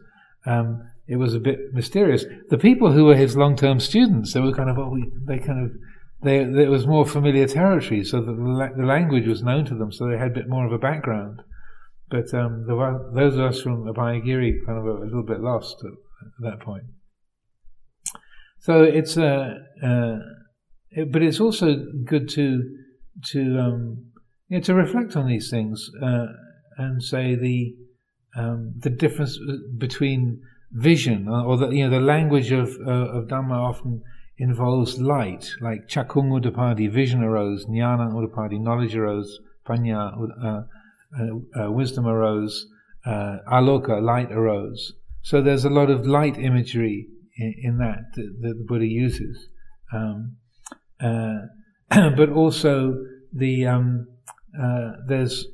[0.46, 2.25] um, it was a bit mysterious.
[2.48, 4.96] The people who were his long-term students, they were kind of, oh,
[5.27, 5.72] they kind of,
[6.22, 9.90] they, it was more familiar territory, so that the, the, language was known to them,
[9.90, 11.42] so they had a bit more of a background.
[12.09, 15.77] But um, were, those of us from Abhayagiri kind of a, a little bit lost
[15.81, 16.85] at, at, that point.
[18.62, 20.18] So it's, uh, uh,
[20.90, 22.62] it, but it's also good to
[23.33, 24.12] to um,
[24.48, 26.27] you know, to reflect on these things uh,
[26.79, 27.75] and say the
[28.37, 29.37] um, the difference
[29.77, 34.01] between vision uh, or the you know the language of uh, of Dhamma often
[34.38, 40.62] involves light, like chakung udapadi, vision arose, jnana udapadi, knowledge arose, panya, uh,
[41.20, 42.66] uh, uh, wisdom arose,
[43.05, 44.94] aloka, light arose.
[45.22, 49.49] So there's a lot of light imagery in, that, that, the Buddha uses,
[49.92, 50.37] um,
[51.90, 52.95] but also
[53.33, 54.07] the um,
[54.61, 55.47] uh, there's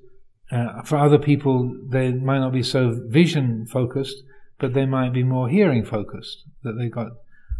[0.50, 4.16] uh, for other people they might not be so vision focused,
[4.58, 6.44] but they might be more hearing focused.
[6.62, 7.08] That they got,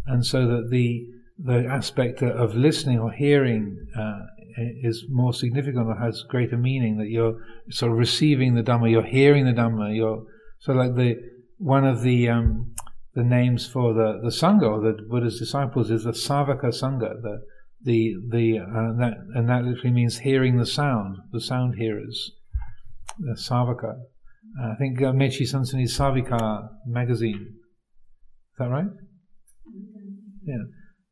[0.07, 4.19] and so that the the aspect of listening or hearing uh,
[4.57, 6.97] is more significant or has greater meaning.
[6.97, 7.37] That you're
[7.69, 9.95] sort of receiving the Dhamma, you're hearing the Dhamma.
[9.95, 10.25] You're
[10.59, 11.15] so like the
[11.57, 12.73] one of the um,
[13.15, 17.41] the names for the the sangha or the Buddha's disciples is the Savaka Sangha, the
[17.81, 22.31] the the uh, that and that literally means hearing the sound, the sound hearers,
[23.17, 23.95] the savaka.
[24.59, 27.55] Uh, I think uh, Mechi Sansani Savika magazine.
[28.51, 28.87] Is that right?
[30.43, 30.63] Yeah,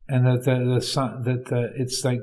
[0.08, 2.22] and that the, the that uh, it's like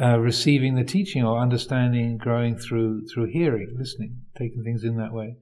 [0.00, 5.12] uh, receiving the teaching or understanding, growing through through hearing, listening, taking things in that
[5.12, 5.36] way.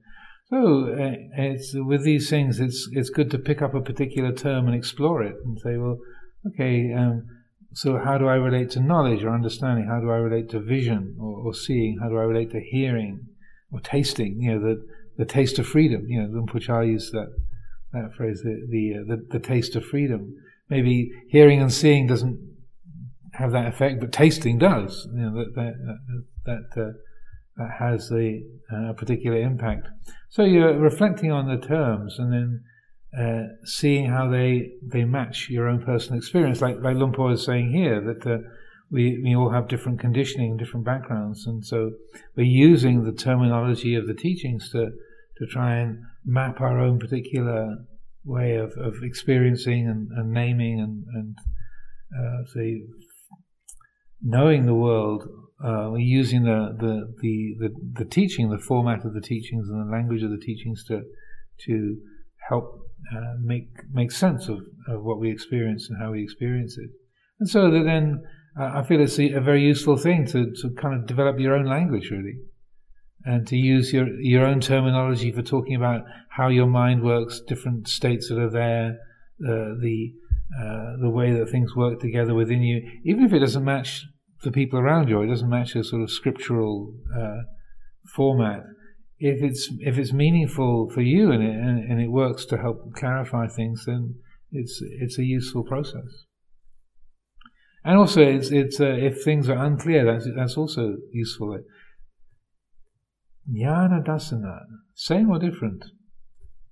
[0.51, 4.67] So uh, it's with these things, it's it's good to pick up a particular term
[4.67, 5.97] and explore it and say, well,
[6.45, 7.25] okay, um,
[7.73, 9.87] so how do I relate to knowledge or understanding?
[9.87, 11.99] How do I relate to vision or, or seeing?
[12.01, 13.27] How do I relate to hearing
[13.71, 14.41] or tasting?
[14.41, 14.85] You know, the
[15.17, 16.05] the taste of freedom.
[16.09, 17.33] You know, Chah used that
[17.93, 20.35] that phrase, the the, uh, the the taste of freedom.
[20.69, 22.39] Maybe hearing and seeing doesn't
[23.35, 25.07] have that effect, but tasting does.
[25.13, 25.99] You know, that that
[26.75, 26.91] that, uh,
[27.55, 28.43] that has a,
[28.89, 29.87] a particular impact.
[30.31, 32.63] So you're reflecting on the terms and then
[33.19, 36.61] uh, seeing how they they match your own personal experience.
[36.61, 38.37] Like like Luang Por is saying here that uh,
[38.89, 41.91] we we all have different conditioning, different backgrounds, and so
[42.37, 44.91] we're using the terminology of the teachings to
[45.37, 47.75] to try and map our own particular
[48.23, 51.35] way of, of experiencing and, and naming and and
[52.17, 52.83] uh, say
[54.21, 55.27] knowing the world.
[55.63, 57.69] Uh, using the, the, the, the,
[57.99, 61.03] the teaching, the format of the teachings, and the language of the teachings to
[61.65, 61.97] to
[62.49, 62.79] help
[63.15, 66.89] uh, make make sense of, of what we experience and how we experience it.
[67.39, 68.23] And so that then
[68.59, 71.55] uh, I feel it's a, a, very useful thing to, to kind of develop your
[71.55, 72.37] own language really,
[73.23, 77.87] and to use your your own terminology for talking about how your mind works, different
[77.87, 78.97] states that are there,
[79.45, 80.13] uh, the
[80.59, 84.05] uh, the way that things work together within you, even if it doesn't match
[84.43, 87.41] the people around you, it doesn't match a sort of scriptural uh,
[88.15, 88.63] format
[89.21, 92.91] if it's if it's meaningful for you and it and, and, it works to help
[92.95, 94.15] clarify things, then
[94.51, 96.25] it's it's a useful process.
[97.85, 101.59] And also, it's it's uh, if things are unclear, that's that's also useful.
[103.47, 104.61] Jnana dasana,
[104.95, 105.85] same or different?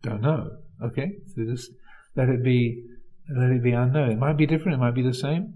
[0.01, 0.49] Don't know.
[0.83, 1.69] Okay, so just
[2.15, 2.83] let it be
[3.37, 4.11] let it be unknown.
[4.11, 4.73] It might be different.
[4.73, 5.53] It might be the same.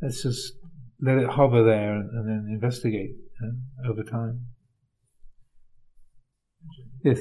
[0.00, 0.52] Let's just
[1.00, 4.46] let it hover there and, and then investigate uh, over time.
[7.04, 7.18] Yes.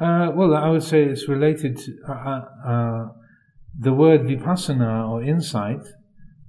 [0.00, 3.08] Uh, well, I would say it's related to uh, uh, uh,
[3.78, 5.84] the word vipassana or insight.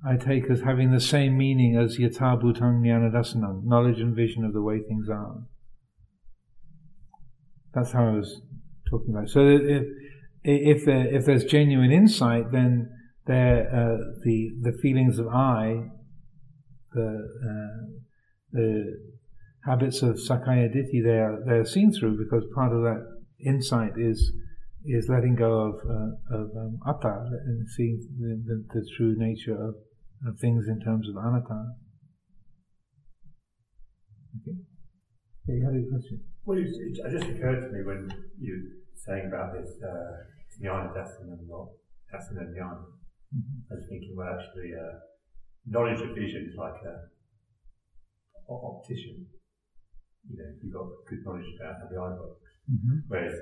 [0.06, 4.62] I take as having the same meaning as yatha bhutang knowledge and vision of the
[4.62, 5.44] way things are.
[7.74, 8.42] That's how I was
[8.90, 9.30] talking about.
[9.30, 9.84] So if
[10.44, 12.90] if there, if there's genuine insight, then
[13.28, 15.90] there uh, the the feelings of I,
[16.94, 17.86] the uh,
[18.52, 18.98] the
[19.66, 23.06] habits of sakkaya ditthi, they are they are seen through because part of that
[23.46, 24.34] insight is
[24.86, 29.54] is letting go of uh, of um, atta and seeing the, the, the true nature
[29.54, 29.76] of,
[30.28, 31.76] of, things in terms of anatta.
[34.42, 34.58] Okay.
[35.48, 36.22] Yeah, you had a question.
[36.46, 40.26] Well, it, it just occurred to me when you were saying about this uh,
[40.58, 41.70] jnana dasana and not
[42.14, 42.86] dasana jnana.
[43.32, 43.72] Mm-hmm.
[43.72, 45.00] I was thinking, well, actually, uh,
[45.66, 46.96] knowledge of vision is like a,
[48.52, 49.26] a optician.
[50.30, 52.52] You know, you've got good knowledge about how the eye works.
[52.70, 52.98] Mm-hmm.
[53.08, 53.34] Whereas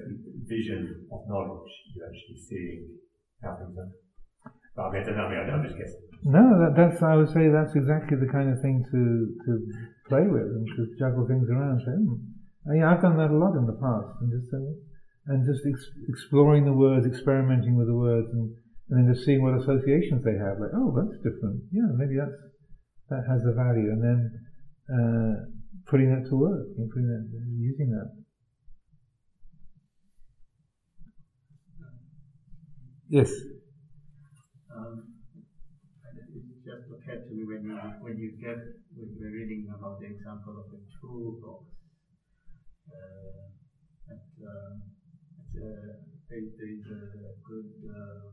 [0.46, 2.98] vision of knowledge, you're actually seeing
[3.44, 3.92] how things are.
[6.24, 9.02] No, that, that's, I would say that's exactly the kind of thing to,
[9.46, 9.52] to
[10.08, 11.82] play with and to juggle things around.
[11.86, 14.64] So, yeah, I've done that a lot in the past and just say,
[15.28, 18.52] and just ex- exploring the words, experimenting with the words, and,
[18.90, 20.60] and then just seeing what associations they have.
[20.60, 21.64] Like, oh, that's different.
[21.72, 22.36] Yeah, maybe that's
[23.10, 24.20] that has a value, and then
[24.90, 25.34] uh,
[25.90, 27.26] putting that to work, and putting that,
[27.58, 28.12] using that.
[33.10, 33.32] Yes.
[34.80, 35.12] Um,
[36.16, 38.56] it just occurred to me when you when you get
[38.96, 41.68] when you're reading about the example of the toolbox.
[42.88, 43.44] Uh,
[44.08, 44.82] that, um,
[45.60, 46.00] uh,
[46.32, 48.24] a good uh,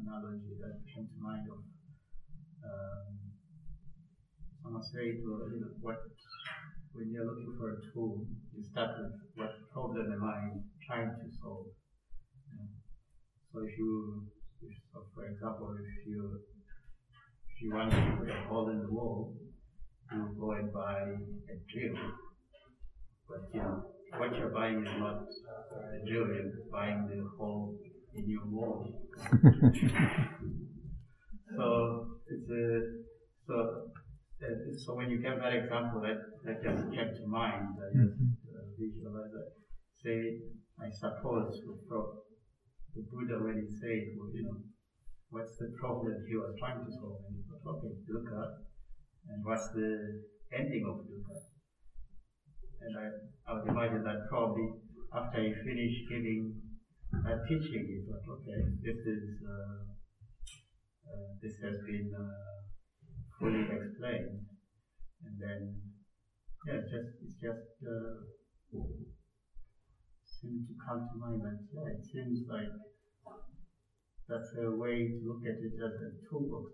[0.00, 1.58] analogy that came to mind of
[2.64, 3.10] um,
[4.62, 5.96] someone said, well, you know, what
[6.92, 8.24] when you're looking for a tool,
[8.54, 10.38] you start with what problem am I
[10.86, 11.66] trying to solve?
[13.52, 14.24] So if you,
[15.14, 16.40] for example, if you
[17.48, 19.34] if you want to put a hole in the wall,
[20.12, 21.96] you go and buy a drill.
[23.28, 23.84] But you know,
[24.18, 27.76] what you're buying is not a drill, you're buying the hole
[28.14, 28.86] in your wall.
[31.56, 32.80] so it's a
[33.46, 33.54] so
[34.42, 37.72] uh, so when you give that example, that that just came to mind.
[37.80, 38.52] I just mm-hmm.
[38.52, 39.48] uh, visualize it.
[40.04, 40.18] Say,
[40.78, 41.56] I suppose
[41.88, 42.20] for
[42.94, 44.60] the Buddha when he said, well, you know,
[45.36, 47.20] what's the problem he was trying to solve?
[47.28, 48.42] And he thought, okay, dukkha,
[49.28, 50.16] and what's the
[50.48, 51.36] ending of dukkha?
[52.80, 53.06] And I,
[53.44, 54.64] I imagine that probably
[55.12, 56.56] after he finished giving
[57.20, 59.80] that teaching, he thought, okay, this is uh,
[61.04, 62.56] uh, this has been uh,
[63.36, 64.40] fully explained,
[65.20, 65.60] and then
[66.64, 68.24] yeah, it's just it's just uh,
[70.24, 72.72] seemed to come to mind that yeah, it seems like
[74.28, 76.72] that's a way to look at it as a toolbox.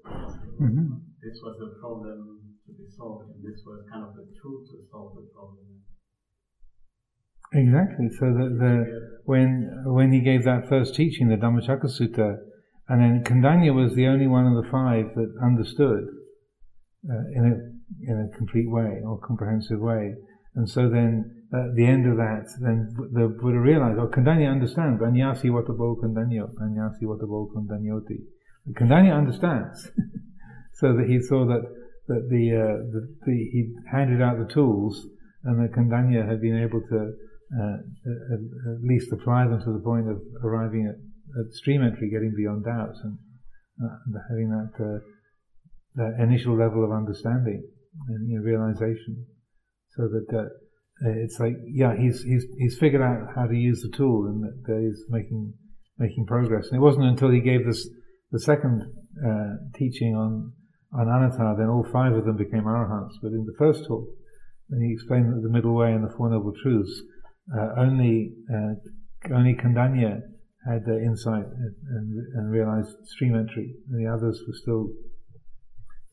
[0.61, 0.89] Mm-hmm.
[1.21, 4.77] This was a problem to be solved, and this was kind of the tool to
[4.91, 5.85] solve the problem.
[7.53, 8.09] Exactly.
[8.19, 12.39] So the, the when when he gave that first teaching, the Dhammacakka Sutta,
[12.89, 16.05] and then Kondanya was the only one of the five that understood
[17.05, 20.15] uh, in a in a complete way or comprehensive way.
[20.55, 25.03] And so then at the end of that, then the Buddha realized, oh, Kondanya understands.
[25.03, 26.49] Anyasi watabo kondanyo.
[26.57, 28.25] Anyasi watabo kondanyoti.
[28.73, 29.91] Kondanya understands.
[30.73, 31.63] so that he saw that,
[32.09, 35.07] that the, uh, the, the, he handed out the tools
[35.45, 37.13] and that Kondanya had been able to
[37.53, 37.77] uh,
[38.33, 38.41] at,
[38.73, 40.97] at, least apply them to the point of arriving at,
[41.39, 43.19] at stream entry, getting beyond doubts and,
[43.85, 44.99] uh, having that, uh,
[45.97, 47.63] that initial level of understanding
[48.09, 49.27] and you know, realization.
[49.91, 50.49] So that uh,
[51.05, 54.81] it's like, yeah, he's he's he's figured out how to use the tool, and that
[54.81, 55.55] he's making
[55.99, 56.69] making progress.
[56.69, 57.89] And it wasn't until he gave this
[58.31, 58.83] the second
[59.25, 60.53] uh, teaching on
[60.95, 63.15] on anatta, then all five of them became arahants.
[63.23, 64.07] But in the first talk,
[64.69, 67.03] when he explained the middle way and the four noble truths,
[67.57, 68.75] uh, only uh,
[69.35, 70.21] only Kondanya
[70.69, 74.91] had the insight and, and, and realized stream entry, and the others were still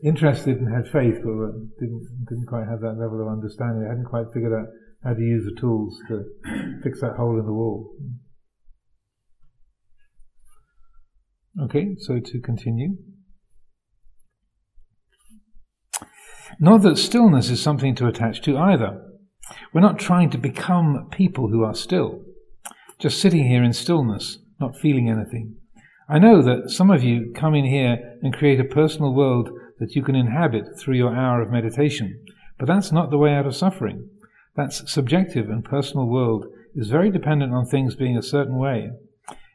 [0.03, 3.83] interested and had faith, but didn't didn't quite have that level of understanding.
[3.83, 4.67] They hadn't quite figured out
[5.03, 6.23] how to use the tools to
[6.83, 7.95] fix that hole in the wall.
[11.63, 12.97] Okay, so to continue.
[16.59, 19.01] Not that stillness is something to attach to either.
[19.73, 22.21] We're not trying to become people who are still,
[22.99, 25.55] just sitting here in stillness, not feeling anything.
[26.09, 29.95] I know that some of you come in here and create a personal world that
[29.95, 32.19] you can inhabit through your hour of meditation.
[32.57, 34.09] But that's not the way out of suffering.
[34.59, 38.91] That's subjective and personal world is very dependent on things being a certain way.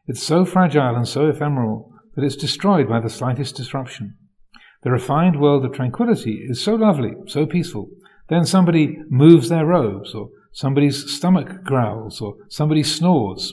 [0.06, 4.16] It's so fragile and so ephemeral that it's destroyed by the slightest disruption.
[4.82, 7.90] The refined world of tranquility is so lovely, so peaceful.
[8.30, 13.52] Then somebody moves their robes, or somebody's stomach growls, or somebody snores.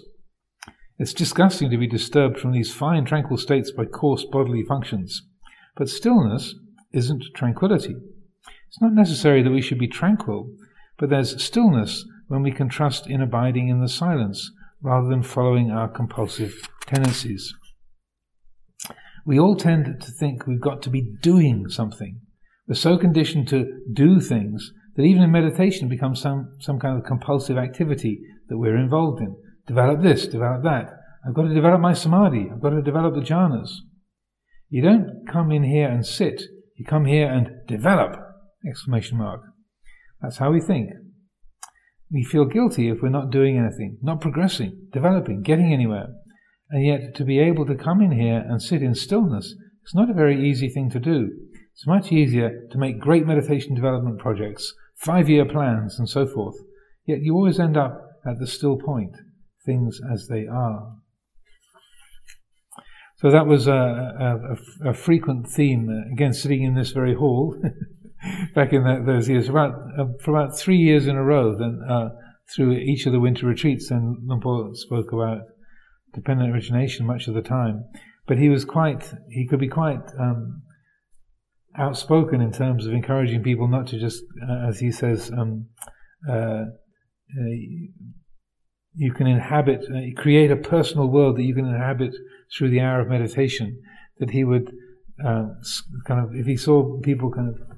[0.99, 5.21] It's disgusting to be disturbed from these fine tranquil states by coarse bodily functions.
[5.75, 6.55] But stillness
[6.93, 7.97] isn't tranquility.
[8.69, 10.49] It's not necessary that we should be tranquil,
[11.01, 14.51] but there's stillness when we can trust in abiding in the silence
[14.83, 16.53] rather than following our compulsive
[16.85, 17.53] tendencies.
[19.25, 22.21] We all tend to think we've got to be doing something.
[22.67, 27.03] We're so conditioned to do things that even in meditation becomes some, some kind of
[27.03, 29.35] compulsive activity that we're involved in.
[29.65, 30.85] Develop this, develop that.
[31.27, 32.47] I've got to develop my samadhi.
[32.51, 33.71] I've got to develop the jhanas.
[34.69, 36.43] You don't come in here and sit.
[36.75, 38.15] You come here and develop!
[38.67, 39.41] Exclamation mark.
[40.21, 40.89] That's how we think.
[42.11, 46.07] We feel guilty if we're not doing anything, not progressing, developing, getting anywhere.
[46.69, 50.09] And yet, to be able to come in here and sit in stillness is not
[50.09, 51.29] a very easy thing to do.
[51.73, 56.55] It's much easier to make great meditation development projects, five year plans, and so forth.
[57.05, 59.15] Yet you always end up at the still point,
[59.65, 60.95] things as they are.
[63.17, 67.55] So that was a, a, a frequent theme, uh, again, sitting in this very hall
[68.53, 72.09] back in those years, about, uh, for about three years in a row, then uh,
[72.53, 75.41] through each of the winter retreats, and Luang Por spoke about
[76.13, 77.85] dependent origination much of the time.
[78.27, 80.61] But he was quite, he could be quite um,
[81.77, 85.67] outspoken in terms of encouraging people not to just, uh, as he says, um,
[86.29, 87.51] uh, uh
[88.93, 89.85] you can inhabit,
[90.17, 92.13] create a personal world that you can inhabit
[92.55, 93.81] through the hour of meditation,
[94.19, 94.69] that he would
[95.25, 95.45] uh,
[96.05, 97.70] kind of, if he saw people kind of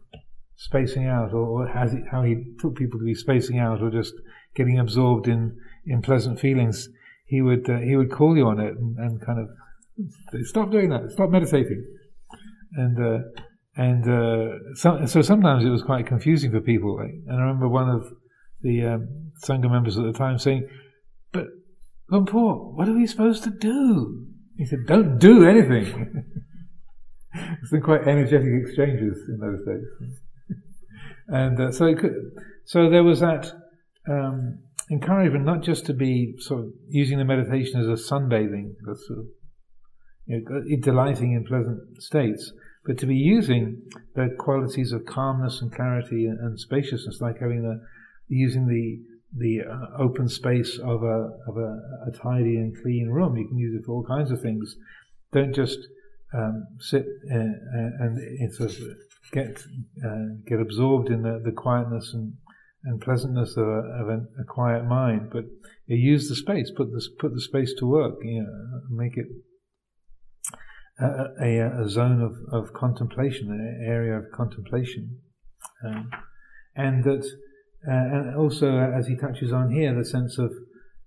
[0.66, 4.14] spacing out, or, he, how he took people to be spacing out, or just
[4.56, 6.90] getting absorbed in, in pleasant feelings,
[7.26, 9.48] he would uh, he would call you on it and, and, kind of
[10.46, 11.84] stop doing that, stop meditating,
[12.74, 13.20] and uh,
[13.76, 17.00] and uh, so, so sometimes it was quite confusing for people.
[17.00, 18.06] And I remember one of
[18.62, 20.68] the um, sangha members at the time saying,
[21.32, 21.48] "But
[22.10, 26.26] Luang Por, what are we supposed to do?" He said, don't do anything.
[27.34, 30.20] it's been quite energetic exchanges in those days.
[31.28, 32.14] And uh, so, could,
[32.66, 33.52] so there was that
[34.10, 34.60] um,
[34.92, 38.74] encouragement not just to be sort of using the meditation as a sunbathing,
[39.08, 39.26] sort of,
[40.26, 42.52] you know, delighting in pleasant states,
[42.86, 43.82] but to be using
[44.16, 47.82] the qualities of calmness and clarity and, and spaciousness, like having the
[48.28, 49.00] using the
[49.36, 53.36] the uh, open space of a of a, a, tidy and clean room.
[53.36, 54.76] You can use it for all kinds of things.
[55.32, 55.80] Don't just
[56.34, 58.72] um, sit uh, uh and, and of
[59.32, 59.64] get
[60.06, 62.34] uh, get absorbed in the, the quietness and,
[62.84, 65.46] and pleasantness of, a, of a, a quiet mind, but
[65.88, 68.16] use the space, put the put the space to work.
[68.24, 69.28] You know, make it
[71.00, 75.20] a, a, a zone of, of contemplation, an area of contemplation,
[75.86, 76.10] um,
[76.76, 77.26] and that,
[77.88, 80.52] uh, and also uh, as he touches on here, the sense of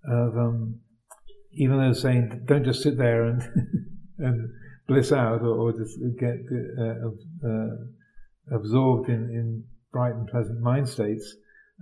[0.09, 0.81] of um,
[1.53, 3.43] even though saying don't just sit there and
[4.19, 4.51] and
[4.87, 6.37] bliss out or, or just get
[6.79, 7.09] uh,
[7.47, 7.71] uh,
[8.53, 11.35] absorbed in, in bright and pleasant mind states,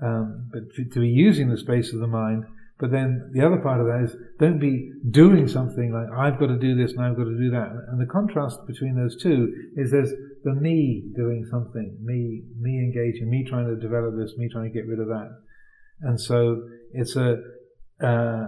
[0.03, 0.63] um, but
[0.93, 2.45] to, be using the space of the mind
[2.79, 6.49] but then the other part of that is don't be doing something like I've got
[6.49, 7.71] to do this and I've got to do that.
[7.89, 10.13] And the contrast between those two is there's
[10.43, 14.75] the me doing something, me me engaging, me trying to develop this, me trying to
[14.75, 15.31] get rid of that.
[16.01, 17.37] And so it's a
[18.03, 18.47] uh,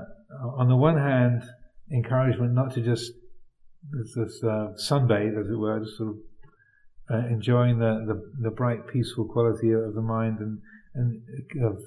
[0.59, 1.45] on the one hand
[1.93, 3.13] encouragement not to just
[3.93, 6.17] this, this uh, sunbathe, as it were, just sort of
[7.11, 10.59] uh, enjoying the, the, the bright, peaceful quality of the mind and
[10.97, 11.23] and
[11.63, 11.79] of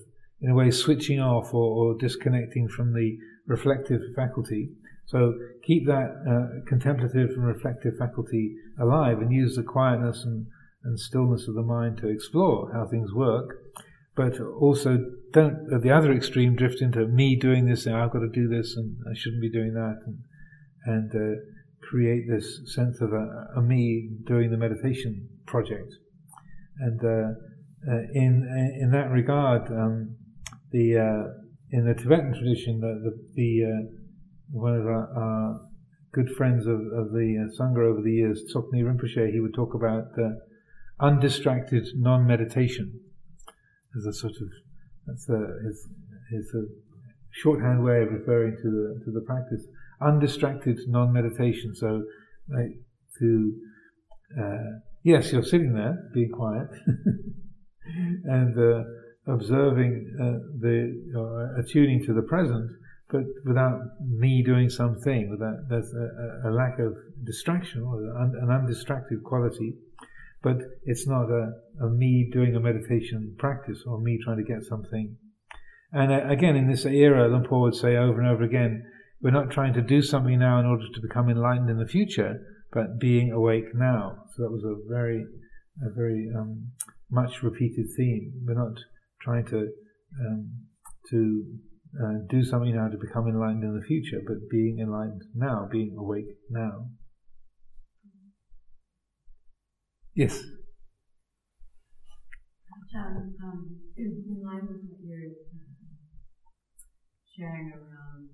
[0.41, 4.69] in a way switching off or, or disconnecting from the reflective faculty.
[5.05, 10.45] So keep that uh, contemplative and reflective faculty alive and use the quietness and,
[10.83, 13.57] and stillness of the mind to explore how things work.
[14.15, 14.97] But also
[15.33, 18.47] don't, at the other extreme, drift into me doing this and I've got to do
[18.47, 20.19] this and I shouldn't be doing that and,
[20.85, 21.41] and uh,
[21.89, 25.93] create this sense of a, a, me doing the meditation project.
[26.79, 27.29] And uh,
[27.91, 28.33] uh in
[28.81, 30.15] in that regard, um,
[30.71, 31.23] the uh,
[31.71, 33.81] in the Tibetan tradition, the the, the uh,
[34.51, 35.61] one of our, our,
[36.11, 39.75] good friends of, of the uh, sangha over the years, Tsoknyi Rinpoche, he would talk
[39.75, 40.05] about
[40.99, 42.99] undistracted non-meditation
[43.95, 44.49] as a sort of
[45.05, 45.87] that's a, his
[46.31, 46.63] his a
[47.31, 49.65] shorthand way of referring to the to the practice.
[50.01, 51.75] Undistracted non-meditation.
[51.75, 52.03] So,
[52.49, 52.79] like
[53.19, 53.53] to
[54.39, 56.67] uh, yes, you're sitting there, being quiet,
[58.25, 58.83] and uh,
[59.27, 62.69] observing uh, the attuning to the present,
[63.09, 66.93] but without me doing something, without there's a, a lack of
[67.23, 69.73] distraction or an undistracted quality.
[70.41, 71.51] But it's not a,
[71.83, 75.17] a, me doing a meditation practice or me trying to get something.
[75.91, 78.85] And uh, again, in this era, Luang Por would say over and over again,
[79.21, 82.39] we're not trying to do something now in order to become enlightened in the future,
[82.71, 84.23] but being awake now.
[84.35, 85.25] So that was a very,
[85.85, 86.71] a very um,
[87.11, 88.31] much repeated theme.
[88.45, 88.77] We're not
[89.21, 89.67] trying to
[90.19, 90.51] um,
[91.09, 91.43] to
[92.01, 95.95] uh, do something now to become enlightened in the future, but being enlightened now, being
[95.97, 96.89] awake now.
[100.15, 100.43] Yes.
[102.91, 105.29] John, um, in line with what you're
[107.37, 108.29] sharing around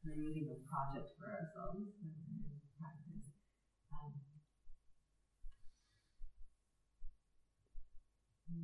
[0.00, 2.12] creating a project for ourselves in
[2.80, 3.36] practice,
[3.92, 4.16] um,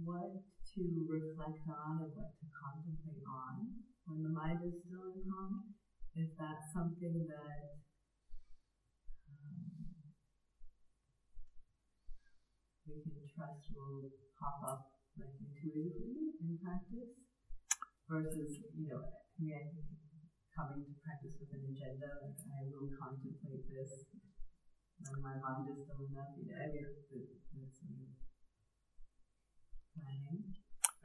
[0.00, 0.32] what
[0.72, 5.76] to reflect on and what to contemplate on when the mind is still in calm?
[6.16, 7.84] Is that something that
[9.28, 9.76] um,
[12.88, 14.08] we can trust will
[14.40, 14.82] pop up
[15.20, 17.12] like intuitively in practice?
[18.08, 19.85] Versus, you know, I mean, I think
[20.56, 24.08] coming to practice with an agenda, like I will contemplate this
[25.22, 26.32] my mind is still enough.
[26.36, 27.78] You know, I mean, it's, it's,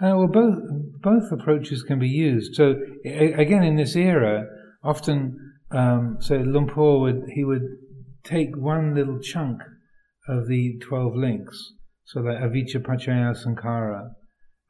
[0.01, 0.57] uh, well, both
[1.01, 2.55] both approaches can be used.
[2.55, 2.75] So
[3.05, 4.45] again, in this era,
[4.83, 5.37] often,
[5.71, 7.67] um, so Luang Por would he would
[8.23, 9.61] take one little chunk
[10.27, 11.73] of the twelve links,
[12.05, 14.09] so that avijja paccaya sankhara,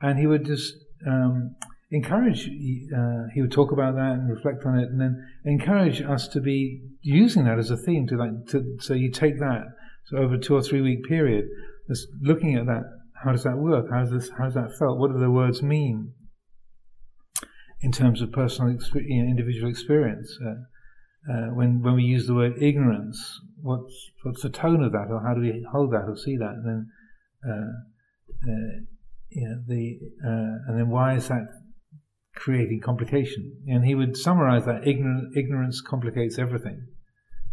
[0.01, 0.73] and he would just
[1.07, 1.55] um,
[1.91, 2.47] encourage.
[2.47, 6.41] Uh, he would talk about that and reflect on it, and then encourage us to
[6.41, 8.07] be using that as a theme.
[8.07, 9.65] To like, to, so you take that
[10.05, 11.45] so over a two or three week period,
[11.87, 12.83] just looking at that
[13.23, 13.87] how does that work?
[13.91, 14.97] How does, this, how does that felt?
[14.97, 16.13] What do the words mean
[17.81, 20.37] in terms of personal, you know, individual experience?
[20.43, 25.07] Uh, uh, when when we use the word ignorance, what's what's the tone of that,
[25.11, 26.49] or how do we hold that or see that?
[26.49, 26.87] And then,
[27.47, 28.73] uh, uh
[29.29, 31.47] you know, the uh, and then why is that
[32.43, 33.43] creating complication?
[33.67, 36.79] And he would summarize that ignorance, ignorance complicates everything.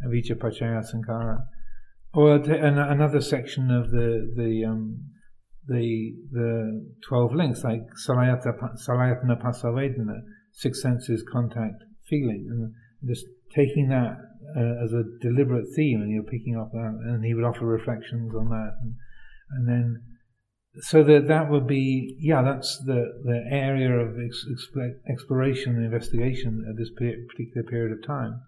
[0.04, 1.38] Avijja paccaya sankhara.
[2.14, 4.82] Or another section of the the um,
[5.66, 6.50] the the
[7.06, 8.52] twelve links, like salayata,
[8.88, 10.22] salayatana pasavedana,
[10.52, 12.72] six senses, contact, feeling, and
[13.10, 14.16] just taking that
[14.56, 18.32] uh, as a deliberate theme, and you're picking up that, and he would offer reflections
[18.34, 18.94] on that, and,
[19.50, 20.02] and then
[20.80, 24.46] so that that would be yeah that's the the area of ex-
[25.10, 28.40] exploration and investigation at this particular period of time.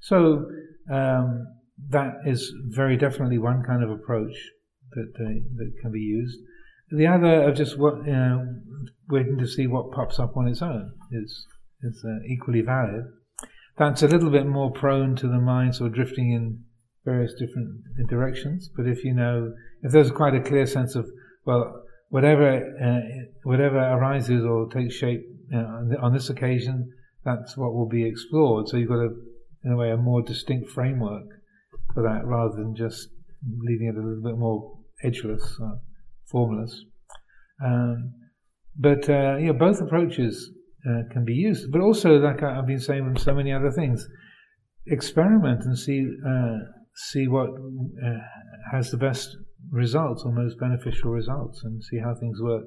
[0.00, 0.46] So
[0.90, 1.46] um,
[1.90, 4.34] that is very definitely one kind of approach
[4.92, 6.38] that uh, that can be used.
[6.90, 8.56] The other of just what know,
[9.08, 11.46] waiting to see what pops up on its own is
[11.82, 13.04] is uh, equally valid.
[13.76, 16.64] That's a little bit more prone to the mind sort of drifting in
[17.04, 19.52] various different directions but if you know
[19.82, 21.06] if there's quite a clear sense of
[21.46, 23.00] well, whatever uh,
[23.44, 25.22] whatever arises or takes shape
[25.54, 26.92] uh, on this occasion,
[27.24, 28.68] that's what will be explored.
[28.68, 29.10] So you've got a,
[29.64, 31.26] in a way, a more distinct framework
[31.94, 33.08] for that, rather than just
[33.60, 35.76] leaving it a little bit more edgeless, uh,
[36.30, 36.84] formless.
[37.64, 38.12] Um,
[38.78, 40.50] but uh, yeah, both approaches
[40.88, 41.70] uh, can be used.
[41.72, 44.06] But also, like I've been saying with so many other things,
[44.86, 46.58] experiment and see uh,
[46.94, 48.18] see what uh,
[48.72, 49.36] has the best
[49.70, 52.64] results or most beneficial results and see how things work.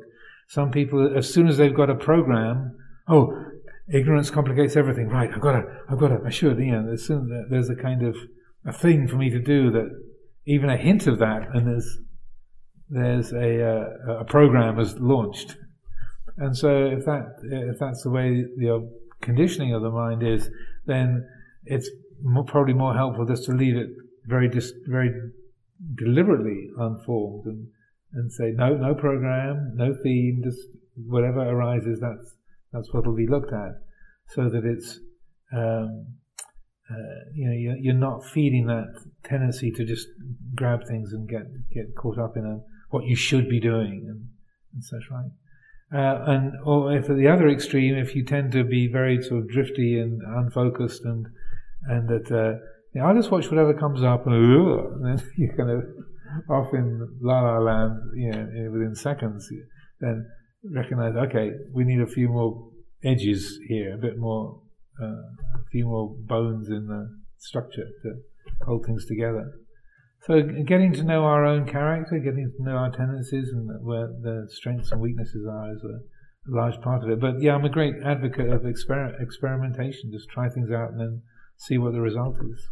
[0.48, 2.78] Some people, as soon as they've got a program,
[3.08, 3.34] oh,
[3.92, 5.08] ignorance complicates everything.
[5.08, 6.60] Right, I've got to, I've got to, I should.
[6.60, 8.16] You know, as soon as there's a kind of
[8.66, 9.90] a thing for me to do that,
[10.46, 11.98] even a hint of that, and there's
[12.90, 15.58] there's a uh, a program is launched.
[16.38, 18.90] And so, if that if that's the way the
[19.22, 20.50] conditioning of the mind is,
[20.86, 21.28] then
[21.66, 21.90] it's
[22.24, 23.90] more, probably more helpful just to leave it
[24.26, 25.12] very dis, very
[25.96, 27.68] deliberately unformed and,
[28.14, 30.60] and say no no program no theme just
[31.08, 32.36] whatever arises that's
[32.72, 33.82] that's what will be looked at.
[34.28, 35.00] So that it's
[35.52, 36.06] um,
[36.90, 40.08] uh, you know you're, you're, not feeding that tendency to just
[40.56, 42.60] grab things and get get caught up in a,
[42.90, 44.28] what you should be doing and,
[44.74, 45.32] and such like.
[45.92, 49.42] Uh, and or if at the other extreme if you tend to be very sort
[49.42, 51.28] of drifty and unfocused and
[51.88, 52.60] and that uh,
[52.94, 55.84] you know, I just watch whatever comes up and, and then you're kind of
[56.50, 59.50] off in la la land, you know, within seconds,
[60.00, 60.28] then
[60.64, 62.70] recognize, okay, we need a few more
[63.04, 64.62] edges here, a bit more,
[65.02, 68.16] uh, a few more bones in the structure to
[68.66, 69.54] hold things together.
[70.22, 74.48] So getting to know our own character, getting to know our tendencies and where the
[74.50, 76.00] strengths and weaknesses are is a,
[76.48, 77.20] large part of it.
[77.20, 80.12] But yeah, I'm a great advocate of exper- experimentation.
[80.12, 81.22] Just try things out and then
[81.58, 82.70] see what the result is.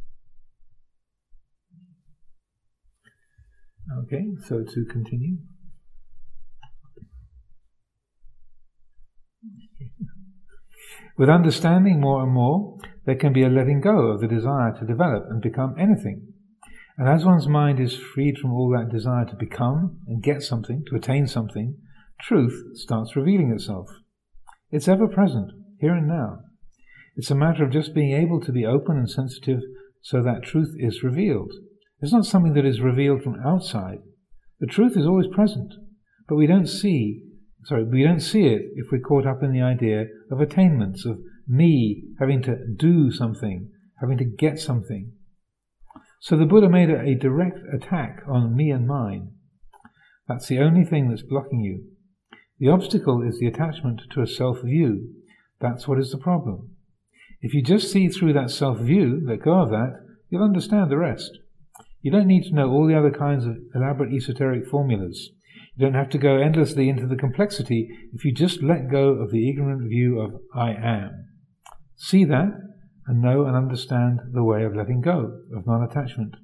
[3.89, 5.38] Okay, so to continue.
[11.17, 14.85] With understanding more and more, there can be a letting go of the desire to
[14.85, 16.33] develop and become anything.
[16.97, 20.83] And as one's mind is freed from all that desire to become and get something,
[20.89, 21.77] to attain something,
[22.19, 23.88] truth starts revealing itself.
[24.69, 26.39] It's ever present, here and now.
[27.15, 29.61] It's a matter of just being able to be open and sensitive
[30.01, 31.53] so that truth is revealed.
[31.99, 33.99] It's not something that is revealed from outside.
[34.59, 35.73] The truth is always present,
[36.27, 37.23] but we don't see,
[37.63, 41.19] sorry, we don't see it if we're caught up in the idea of attainments, of
[41.47, 43.69] me having to do something,
[43.99, 45.11] having to get something.
[46.19, 49.31] So the Buddha made a, a direct attack on me and mine.
[50.27, 51.85] That's the only thing that's blocking you.
[52.59, 55.13] The obstacle is the attachment to a self view.
[55.59, 56.71] That's what is the problem.
[57.41, 60.97] If you just see through that self view, let go of that, you'll understand the
[60.97, 61.37] rest.
[62.01, 65.31] You don't need to know all the other kinds of elaborate esoteric formulas.
[65.75, 69.31] You don't have to go endlessly into the complexity if you just let go of
[69.31, 71.25] the ignorant view of I am.
[71.95, 72.51] See that
[73.07, 76.35] and know and understand the way of letting go, of non attachment.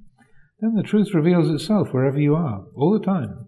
[0.60, 3.48] Then the truth reveals itself wherever you are, all the time.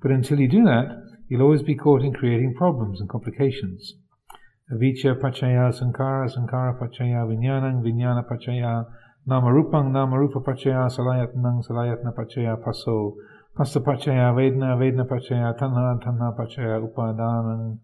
[0.00, 0.86] But until you do that,
[1.28, 3.94] you'll always be caught in creating problems and complications.
[4.72, 8.86] Avicca pachaya sankara, sankara pachaya vinyanang, vinyana pachaya
[9.28, 13.14] Namarupang Namarupa Pachaya Salayatnang Salayatna Pachaya Paso.
[13.54, 17.78] Pasta Pachaya Vedna Vedna Pachaya Tanha Tanha Pachaya Upadanang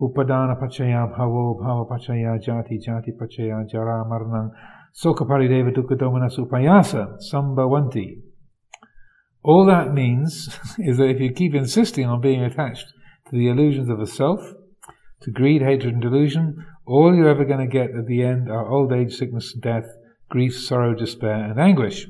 [0.00, 4.50] Upadana Pachaya Bhavo Bhava Pachaya Jati Jati Pachaya Jara Marnang
[4.94, 8.20] Sokapari Deva Dukkhadomana Supayasa Sambhavanti.
[9.42, 12.86] All that means is that if you keep insisting on being attached
[13.30, 14.40] to the illusions of a self,
[15.22, 18.70] to greed, hatred, and delusion, all you're ever going to get at the end are
[18.70, 19.86] old age, sickness, and death,
[20.34, 22.08] grief, sorrow, despair, and anguish.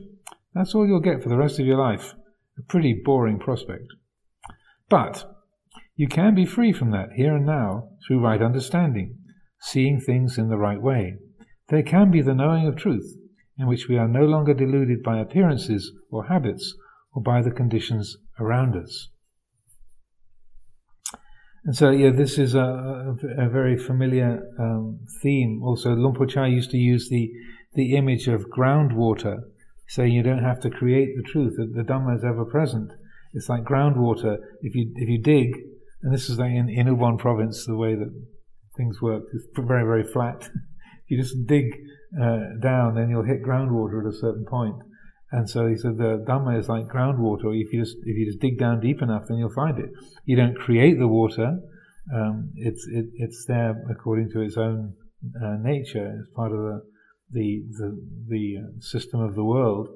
[0.54, 2.14] That's all you'll get for the rest of your life.
[2.58, 3.84] A pretty boring prospect.
[4.88, 5.26] But
[5.94, 9.18] you can be free from that here and now through right understanding,
[9.60, 11.18] seeing things in the right way.
[11.68, 13.14] There can be the knowing of truth,
[13.58, 16.74] in which we are no longer deluded by appearances or habits
[17.12, 19.10] or by the conditions around us.
[21.66, 25.62] And so, yeah, this is a, a, very familiar um, theme.
[25.62, 27.30] Also, Luang Chai used to use the
[27.74, 29.42] the image of groundwater,
[29.88, 31.54] saying you don't have to create the truth.
[31.56, 32.92] That the Dhamma is ever present.
[33.32, 34.38] It's like groundwater.
[34.62, 35.54] If you if you dig,
[36.02, 38.12] and this is like in, in Ubon province, the way that
[38.76, 40.42] things work is very very flat.
[41.04, 41.66] if you just dig
[42.20, 44.76] uh, down, then you'll hit groundwater at a certain point.
[45.32, 47.60] And so he said the Dhamma is like groundwater.
[47.60, 49.90] If you just if you just dig down deep enough, then you'll find it.
[50.24, 51.58] You don't create the water.
[52.14, 54.94] Um, it's it, it's there according to its own
[55.42, 56.20] uh, nature.
[56.20, 56.82] It's part of the
[57.34, 57.88] the the,
[58.28, 59.88] the uh, system of the world.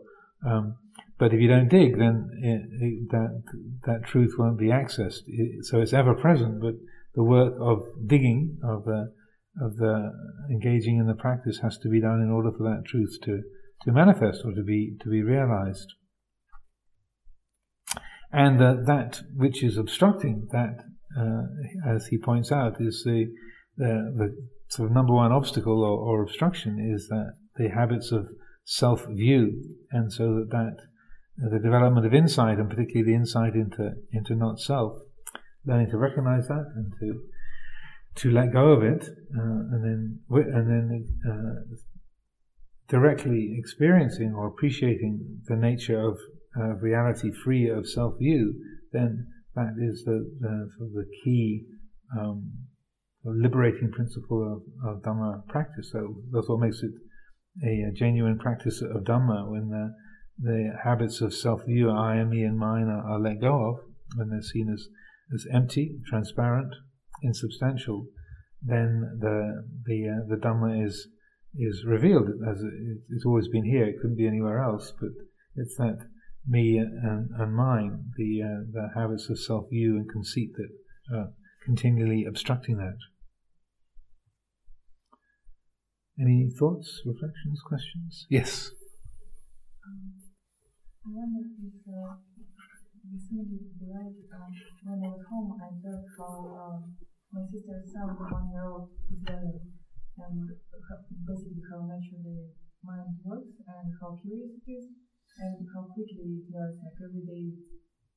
[0.47, 0.76] Um,
[1.18, 3.43] but if you don't dig, then it, it, that
[3.86, 5.22] that truth won't be accessed.
[5.26, 6.74] It, so it's ever present, but
[7.14, 9.12] the work of digging of the
[9.61, 10.12] of the
[10.51, 13.43] engaging in the practice has to be done in order for that truth to
[13.82, 15.95] to manifest or to be to be realized.
[18.30, 20.84] And uh, that which is obstructing that,
[21.18, 23.26] uh, as he points out, is the,
[23.78, 28.29] the, the sort of number one obstacle or, or, obstruction is that the habits of
[28.64, 30.77] self view, and so that that
[31.45, 34.99] uh, the development of insight, and particularly the insight into into not self,
[35.64, 37.23] learning to recognize that and to
[38.16, 41.77] to let go of it, uh, and then and then uh,
[42.89, 46.19] directly experiencing or appreciating the nature of
[46.59, 48.55] uh, reality free of self view,
[48.93, 51.64] then that is the, the, sort of the key
[52.19, 52.51] um,
[53.25, 55.91] liberating principle of, of Dhamma practice.
[55.93, 56.93] So that's what makes it
[57.64, 59.95] a, a genuine practice of Dhamma when the,
[60.41, 63.81] the habits of self view, I am, me, and mine are, are, let go of,
[64.16, 64.89] when they're seen as,
[65.35, 66.75] as empty, transparent,
[67.23, 68.07] insubstantial,
[68.62, 71.09] then the, the, uh, the Dhamma is
[71.57, 72.62] is revealed as
[73.11, 73.85] it's always been here.
[73.85, 75.11] It couldn't be anywhere else, but
[75.57, 75.99] it's that
[76.47, 81.33] me and, and mine, the uh, the habits of self view and conceit that are
[81.69, 82.97] continually obstructing that.
[86.16, 88.25] Any thoughts, reflections, questions?
[88.33, 88.73] Yes.
[89.85, 90.16] Um,
[91.05, 92.16] I wonder if uh,
[93.12, 94.49] the right um,
[94.89, 96.97] when I was home, I felt how um,
[97.37, 99.61] my sister's son, one year old, is learning
[100.25, 100.49] and
[101.29, 102.49] basically how naturally
[102.81, 104.89] mind works and how curious it is
[105.37, 107.53] and how quickly it learns like every day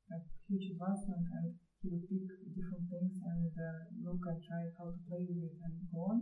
[0.08, 4.94] like huge advancement and he would pick different things and uh, look and try how
[4.94, 6.20] to play with it and go on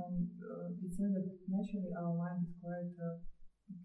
[0.00, 3.20] and uh, it seems that naturally our mind is quite uh,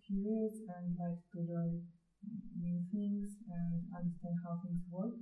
[0.07, 1.83] curious and likes to learn
[2.55, 5.13] new things and understand how things work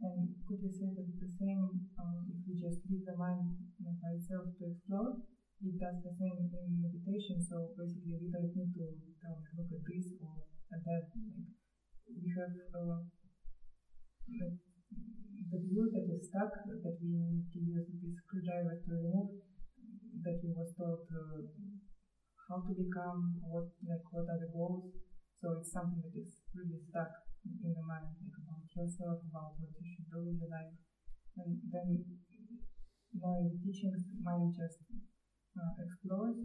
[0.00, 1.60] and could you say that the same,
[2.00, 3.52] um, if we just leave the mind
[4.00, 5.20] by itself to explore,
[5.60, 7.36] it does the same in meditation.
[7.36, 8.96] So basically, we don't need to
[9.28, 11.04] um, look at this or at that.
[11.12, 11.52] Like
[12.16, 13.04] we have uh,
[14.40, 14.56] like
[15.50, 19.30] the view that is stuck that we need to use this screwdriver to remove.
[20.20, 21.42] That we was taught uh,
[22.50, 24.90] how to become, what like what are the goals.
[25.40, 27.08] So it's something that is really stuck
[27.46, 30.76] in the mind, like about yourself, about what you should do in your life.
[31.40, 32.04] And then
[33.16, 34.84] knowing the teachings, mind just
[35.56, 36.36] uh, explores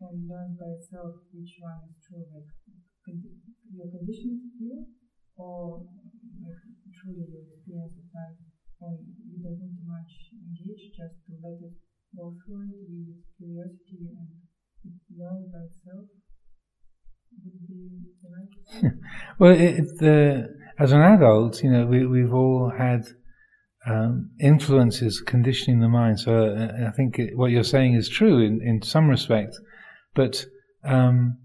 [0.00, 2.48] and learns by itself which one is true, like
[3.68, 4.86] your conditioned view
[5.36, 5.84] or
[7.00, 8.38] truly your experience of life.
[8.80, 11.76] And to much engage, just to let it
[12.16, 14.40] go through it with curiosity and
[14.84, 16.08] it by itself
[19.38, 19.84] well, it,
[20.78, 23.02] as an adult, you know, we, we've all had
[23.86, 26.20] um, influences conditioning the mind.
[26.20, 29.54] So uh, I think it, what you're saying is true in, in some respect,
[30.14, 30.44] but
[30.84, 31.38] um,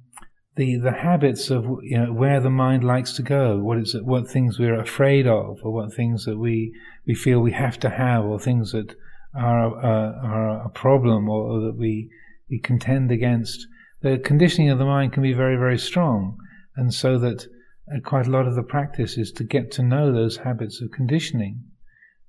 [0.56, 4.06] the the habits of you know where the mind likes to go, what is it,
[4.06, 6.74] what things we're afraid of, or what things that we
[7.06, 8.96] we feel we have to have, or things that
[9.36, 12.10] are uh, are a problem, or, or that we
[12.50, 13.68] we contend against
[14.06, 16.38] the conditioning of the mind can be very, very strong.
[16.76, 17.48] And so that
[17.92, 20.92] uh, quite a lot of the practice is to get to know those habits of
[20.92, 21.64] conditioning.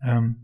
[0.06, 0.36] Um,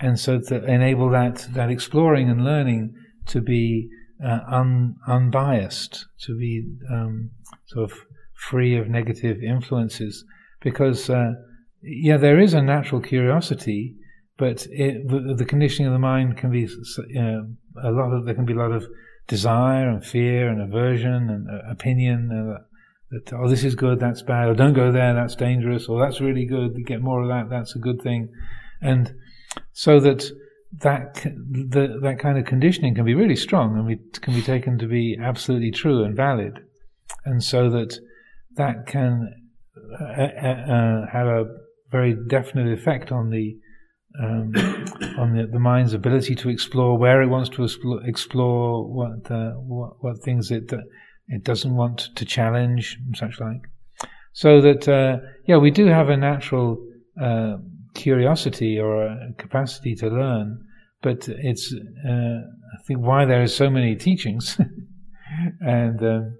[0.00, 2.94] and so to enable that, that exploring and learning
[3.26, 3.90] to be
[4.24, 7.30] uh, un, unbiased, to be um,
[7.66, 7.98] sort of
[8.34, 10.24] free of negative influences.
[10.60, 11.32] Because, uh,
[11.82, 13.96] yeah, there is a natural curiosity,
[14.36, 18.52] but it, the conditioning of the mind can be a lot of, there can be
[18.52, 18.86] a lot of
[19.28, 22.62] desire and fear and aversion and uh, opinion uh,
[23.10, 26.20] that oh this is good that's bad or don't go there that's dangerous or that's
[26.20, 28.28] really good get more of that that's a good thing
[28.80, 29.14] and
[29.72, 30.24] so that
[30.72, 34.78] that the, that kind of conditioning can be really strong and we, can be taken
[34.78, 36.60] to be absolutely true and valid
[37.24, 37.98] and so that
[38.54, 39.32] that can
[40.00, 41.44] uh, uh, uh have a
[41.90, 43.56] very definite effect on the
[44.20, 44.52] um,
[45.18, 49.52] on the, the, mind's ability to explore where it wants to explore, explore what, uh,
[49.52, 50.78] what, what things it uh,
[51.28, 53.62] It doesn't want to challenge and such like.
[54.32, 56.84] So that, uh, yeah, we do have a natural
[57.20, 57.58] uh,
[57.98, 60.64] curiosity or a capacity to learn,
[61.02, 61.74] but it's,
[62.08, 64.58] uh, I think, why there are so many teachings.
[65.60, 66.38] and um,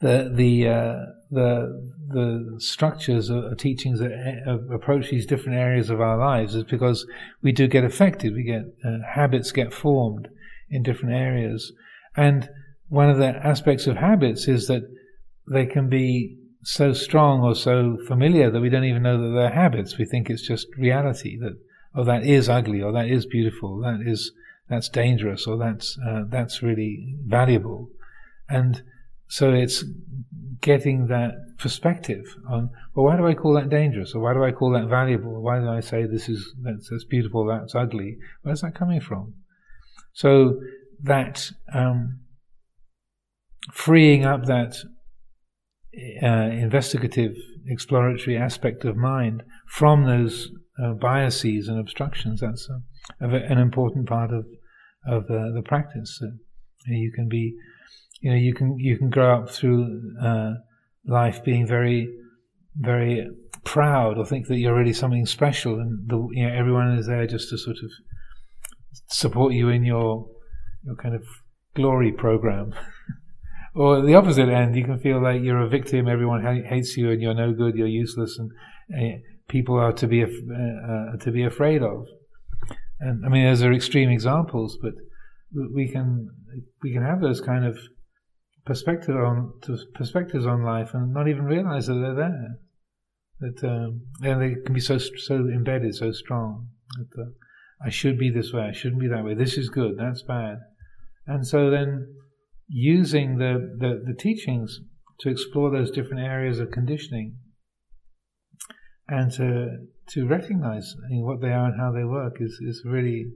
[0.00, 0.96] the, the, uh,
[1.30, 4.12] the, the structures of teachings that
[4.46, 7.04] uh, approach these different areas of our lives is because
[7.42, 8.34] we do get affected.
[8.34, 10.28] We get uh, habits get formed
[10.70, 11.72] in different areas.
[12.16, 12.48] And
[12.88, 14.82] one of the aspects of habits is that
[15.50, 16.38] they can be
[16.68, 19.96] so strong or so familiar that we don't even know that they're habits.
[19.96, 21.56] We think it's just reality that
[21.94, 24.32] oh that is ugly or that is beautiful, that is
[24.68, 27.88] that's dangerous or that's uh, that's really valuable,
[28.50, 28.82] and
[29.28, 29.82] so it's
[30.60, 34.52] getting that perspective on well why do I call that dangerous or why do I
[34.52, 35.40] call that valuable?
[35.40, 38.18] Why do I say this is that's, that's beautiful, that's ugly?
[38.42, 39.32] Where's that coming from?
[40.12, 40.60] So
[41.02, 42.20] that um,
[43.72, 44.76] freeing up that
[46.22, 47.34] uh, investigative,
[47.66, 50.50] exploratory aspect of mind from those
[50.82, 52.40] uh, biases and obstructions.
[52.40, 52.68] That's
[53.20, 54.46] a, a, an important part of
[55.06, 56.20] of uh, the practice.
[56.86, 57.54] you can be,
[58.20, 60.52] you know, you can you can grow up through uh,
[61.06, 62.08] life being very,
[62.76, 63.28] very
[63.64, 67.26] proud or think that you're really something special, and the, you know everyone is there
[67.26, 67.90] just to sort of
[69.08, 70.26] support you in your
[70.84, 71.24] your kind of
[71.74, 72.74] glory program.
[73.74, 76.08] or the opposite end, you can feel like you're a victim.
[76.08, 77.76] Everyone hates you, and you're no good.
[77.76, 78.50] You're useless, and
[78.96, 82.06] uh, people are to be uh, uh, to be afraid of.
[83.00, 84.94] And I mean, those are extreme examples, but
[85.74, 86.28] we can
[86.82, 87.78] we can have those kind of
[88.64, 89.52] perspective on
[89.94, 92.58] perspectives on life, and not even realize that they're there.
[93.40, 96.68] That um, and they can be so so embedded, so strong.
[96.96, 97.26] That uh,
[97.84, 98.62] I should be this way.
[98.62, 99.34] I shouldn't be that way.
[99.34, 99.96] This is good.
[99.98, 100.58] That's bad.
[101.26, 102.14] And so then
[102.68, 104.80] using the, the, the teachings
[105.20, 107.36] to explore those different areas of conditioning
[109.08, 113.26] and to to recognize what they are and how they work is is really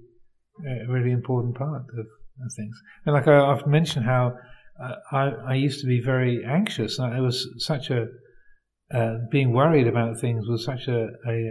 [0.66, 2.76] a really important part of, of things.
[3.06, 4.34] And like I, have mentioned, how
[4.82, 6.98] uh, I I used to be very anxious.
[6.98, 8.06] It was such a
[8.94, 11.50] uh, being worried about things was such a, a,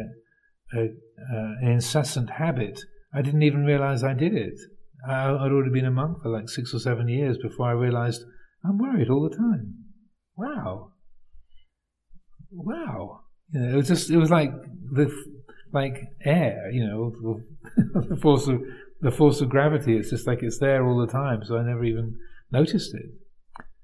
[0.76, 0.88] a, a
[1.62, 2.80] an incessant habit.
[3.14, 4.60] I didn't even realize I did it.
[5.08, 8.24] I, would already been a monk for like six or seven years before I realized
[8.64, 9.74] I'm worried all the time.
[10.36, 10.92] Wow.
[12.52, 13.22] Wow.
[13.52, 14.52] You know, it was just, it was like
[14.92, 15.12] the,
[15.74, 17.14] like air, you know,
[18.10, 18.62] the force of,
[19.02, 19.98] the force of gravity.
[19.98, 21.44] It's just like it's there all the time.
[21.44, 22.18] So I never even
[22.52, 23.10] noticed it.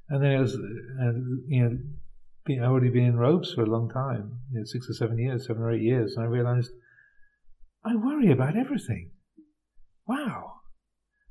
[0.09, 1.11] And then it was, uh,
[1.47, 1.77] you know,
[2.45, 5.17] been, I'd already been in robes for a long time, you know, six or seven
[5.17, 6.13] years, seven or eight years.
[6.15, 6.71] And I realized
[7.83, 9.11] I worry about everything.
[10.07, 10.56] Wow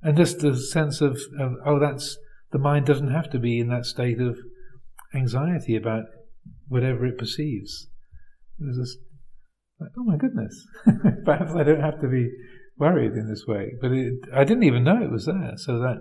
[0.03, 2.17] and just the sense of, of, oh, that's
[2.53, 4.39] the mind doesn't have to be in that state of
[5.15, 6.05] anxiety about
[6.69, 7.89] whatever it perceives.
[8.61, 8.99] It was just
[9.81, 10.67] like, oh my goodness,
[11.25, 12.31] perhaps I don't have to be
[12.79, 13.73] worried in this way.
[13.81, 15.53] But it, I didn't even know it was there.
[15.57, 15.99] So that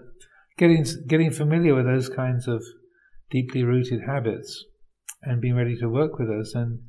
[0.58, 2.64] getting getting familiar with those kinds of
[3.30, 4.64] deeply rooted habits
[5.24, 6.80] and being ready to work with us, and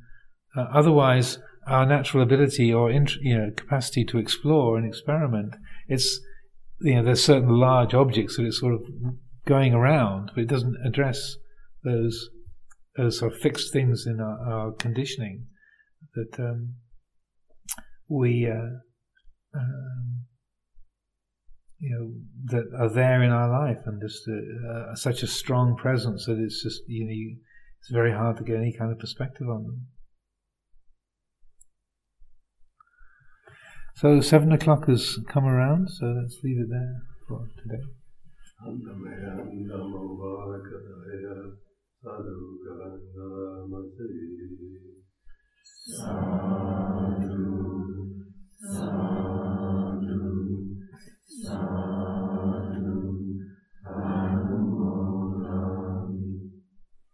[0.55, 5.55] uh, otherwise our natural ability or you know capacity to explore and experiment,
[5.87, 6.21] it's
[6.79, 8.81] you know, there's certain large objects that it's sort of
[9.45, 11.37] going around, but it doesn't address
[11.83, 12.29] those
[12.95, 15.45] those sort of fixed things in our, our conditioning
[16.15, 16.73] that um,
[18.09, 18.79] we uh,
[19.55, 20.25] um,
[21.79, 22.11] you know
[22.45, 26.39] that are there in our life and just uh, uh, such a strong presence that
[26.39, 27.39] it's just you know
[27.79, 29.87] it's very hard to get any kind of perspective on them.
[33.99, 37.81] So seven o'clock has come around, so let's leave it there for today.
[45.83, 46.37] Sadhu,
[48.61, 49.07] sadhu,
[51.41, 51.86] sadhu.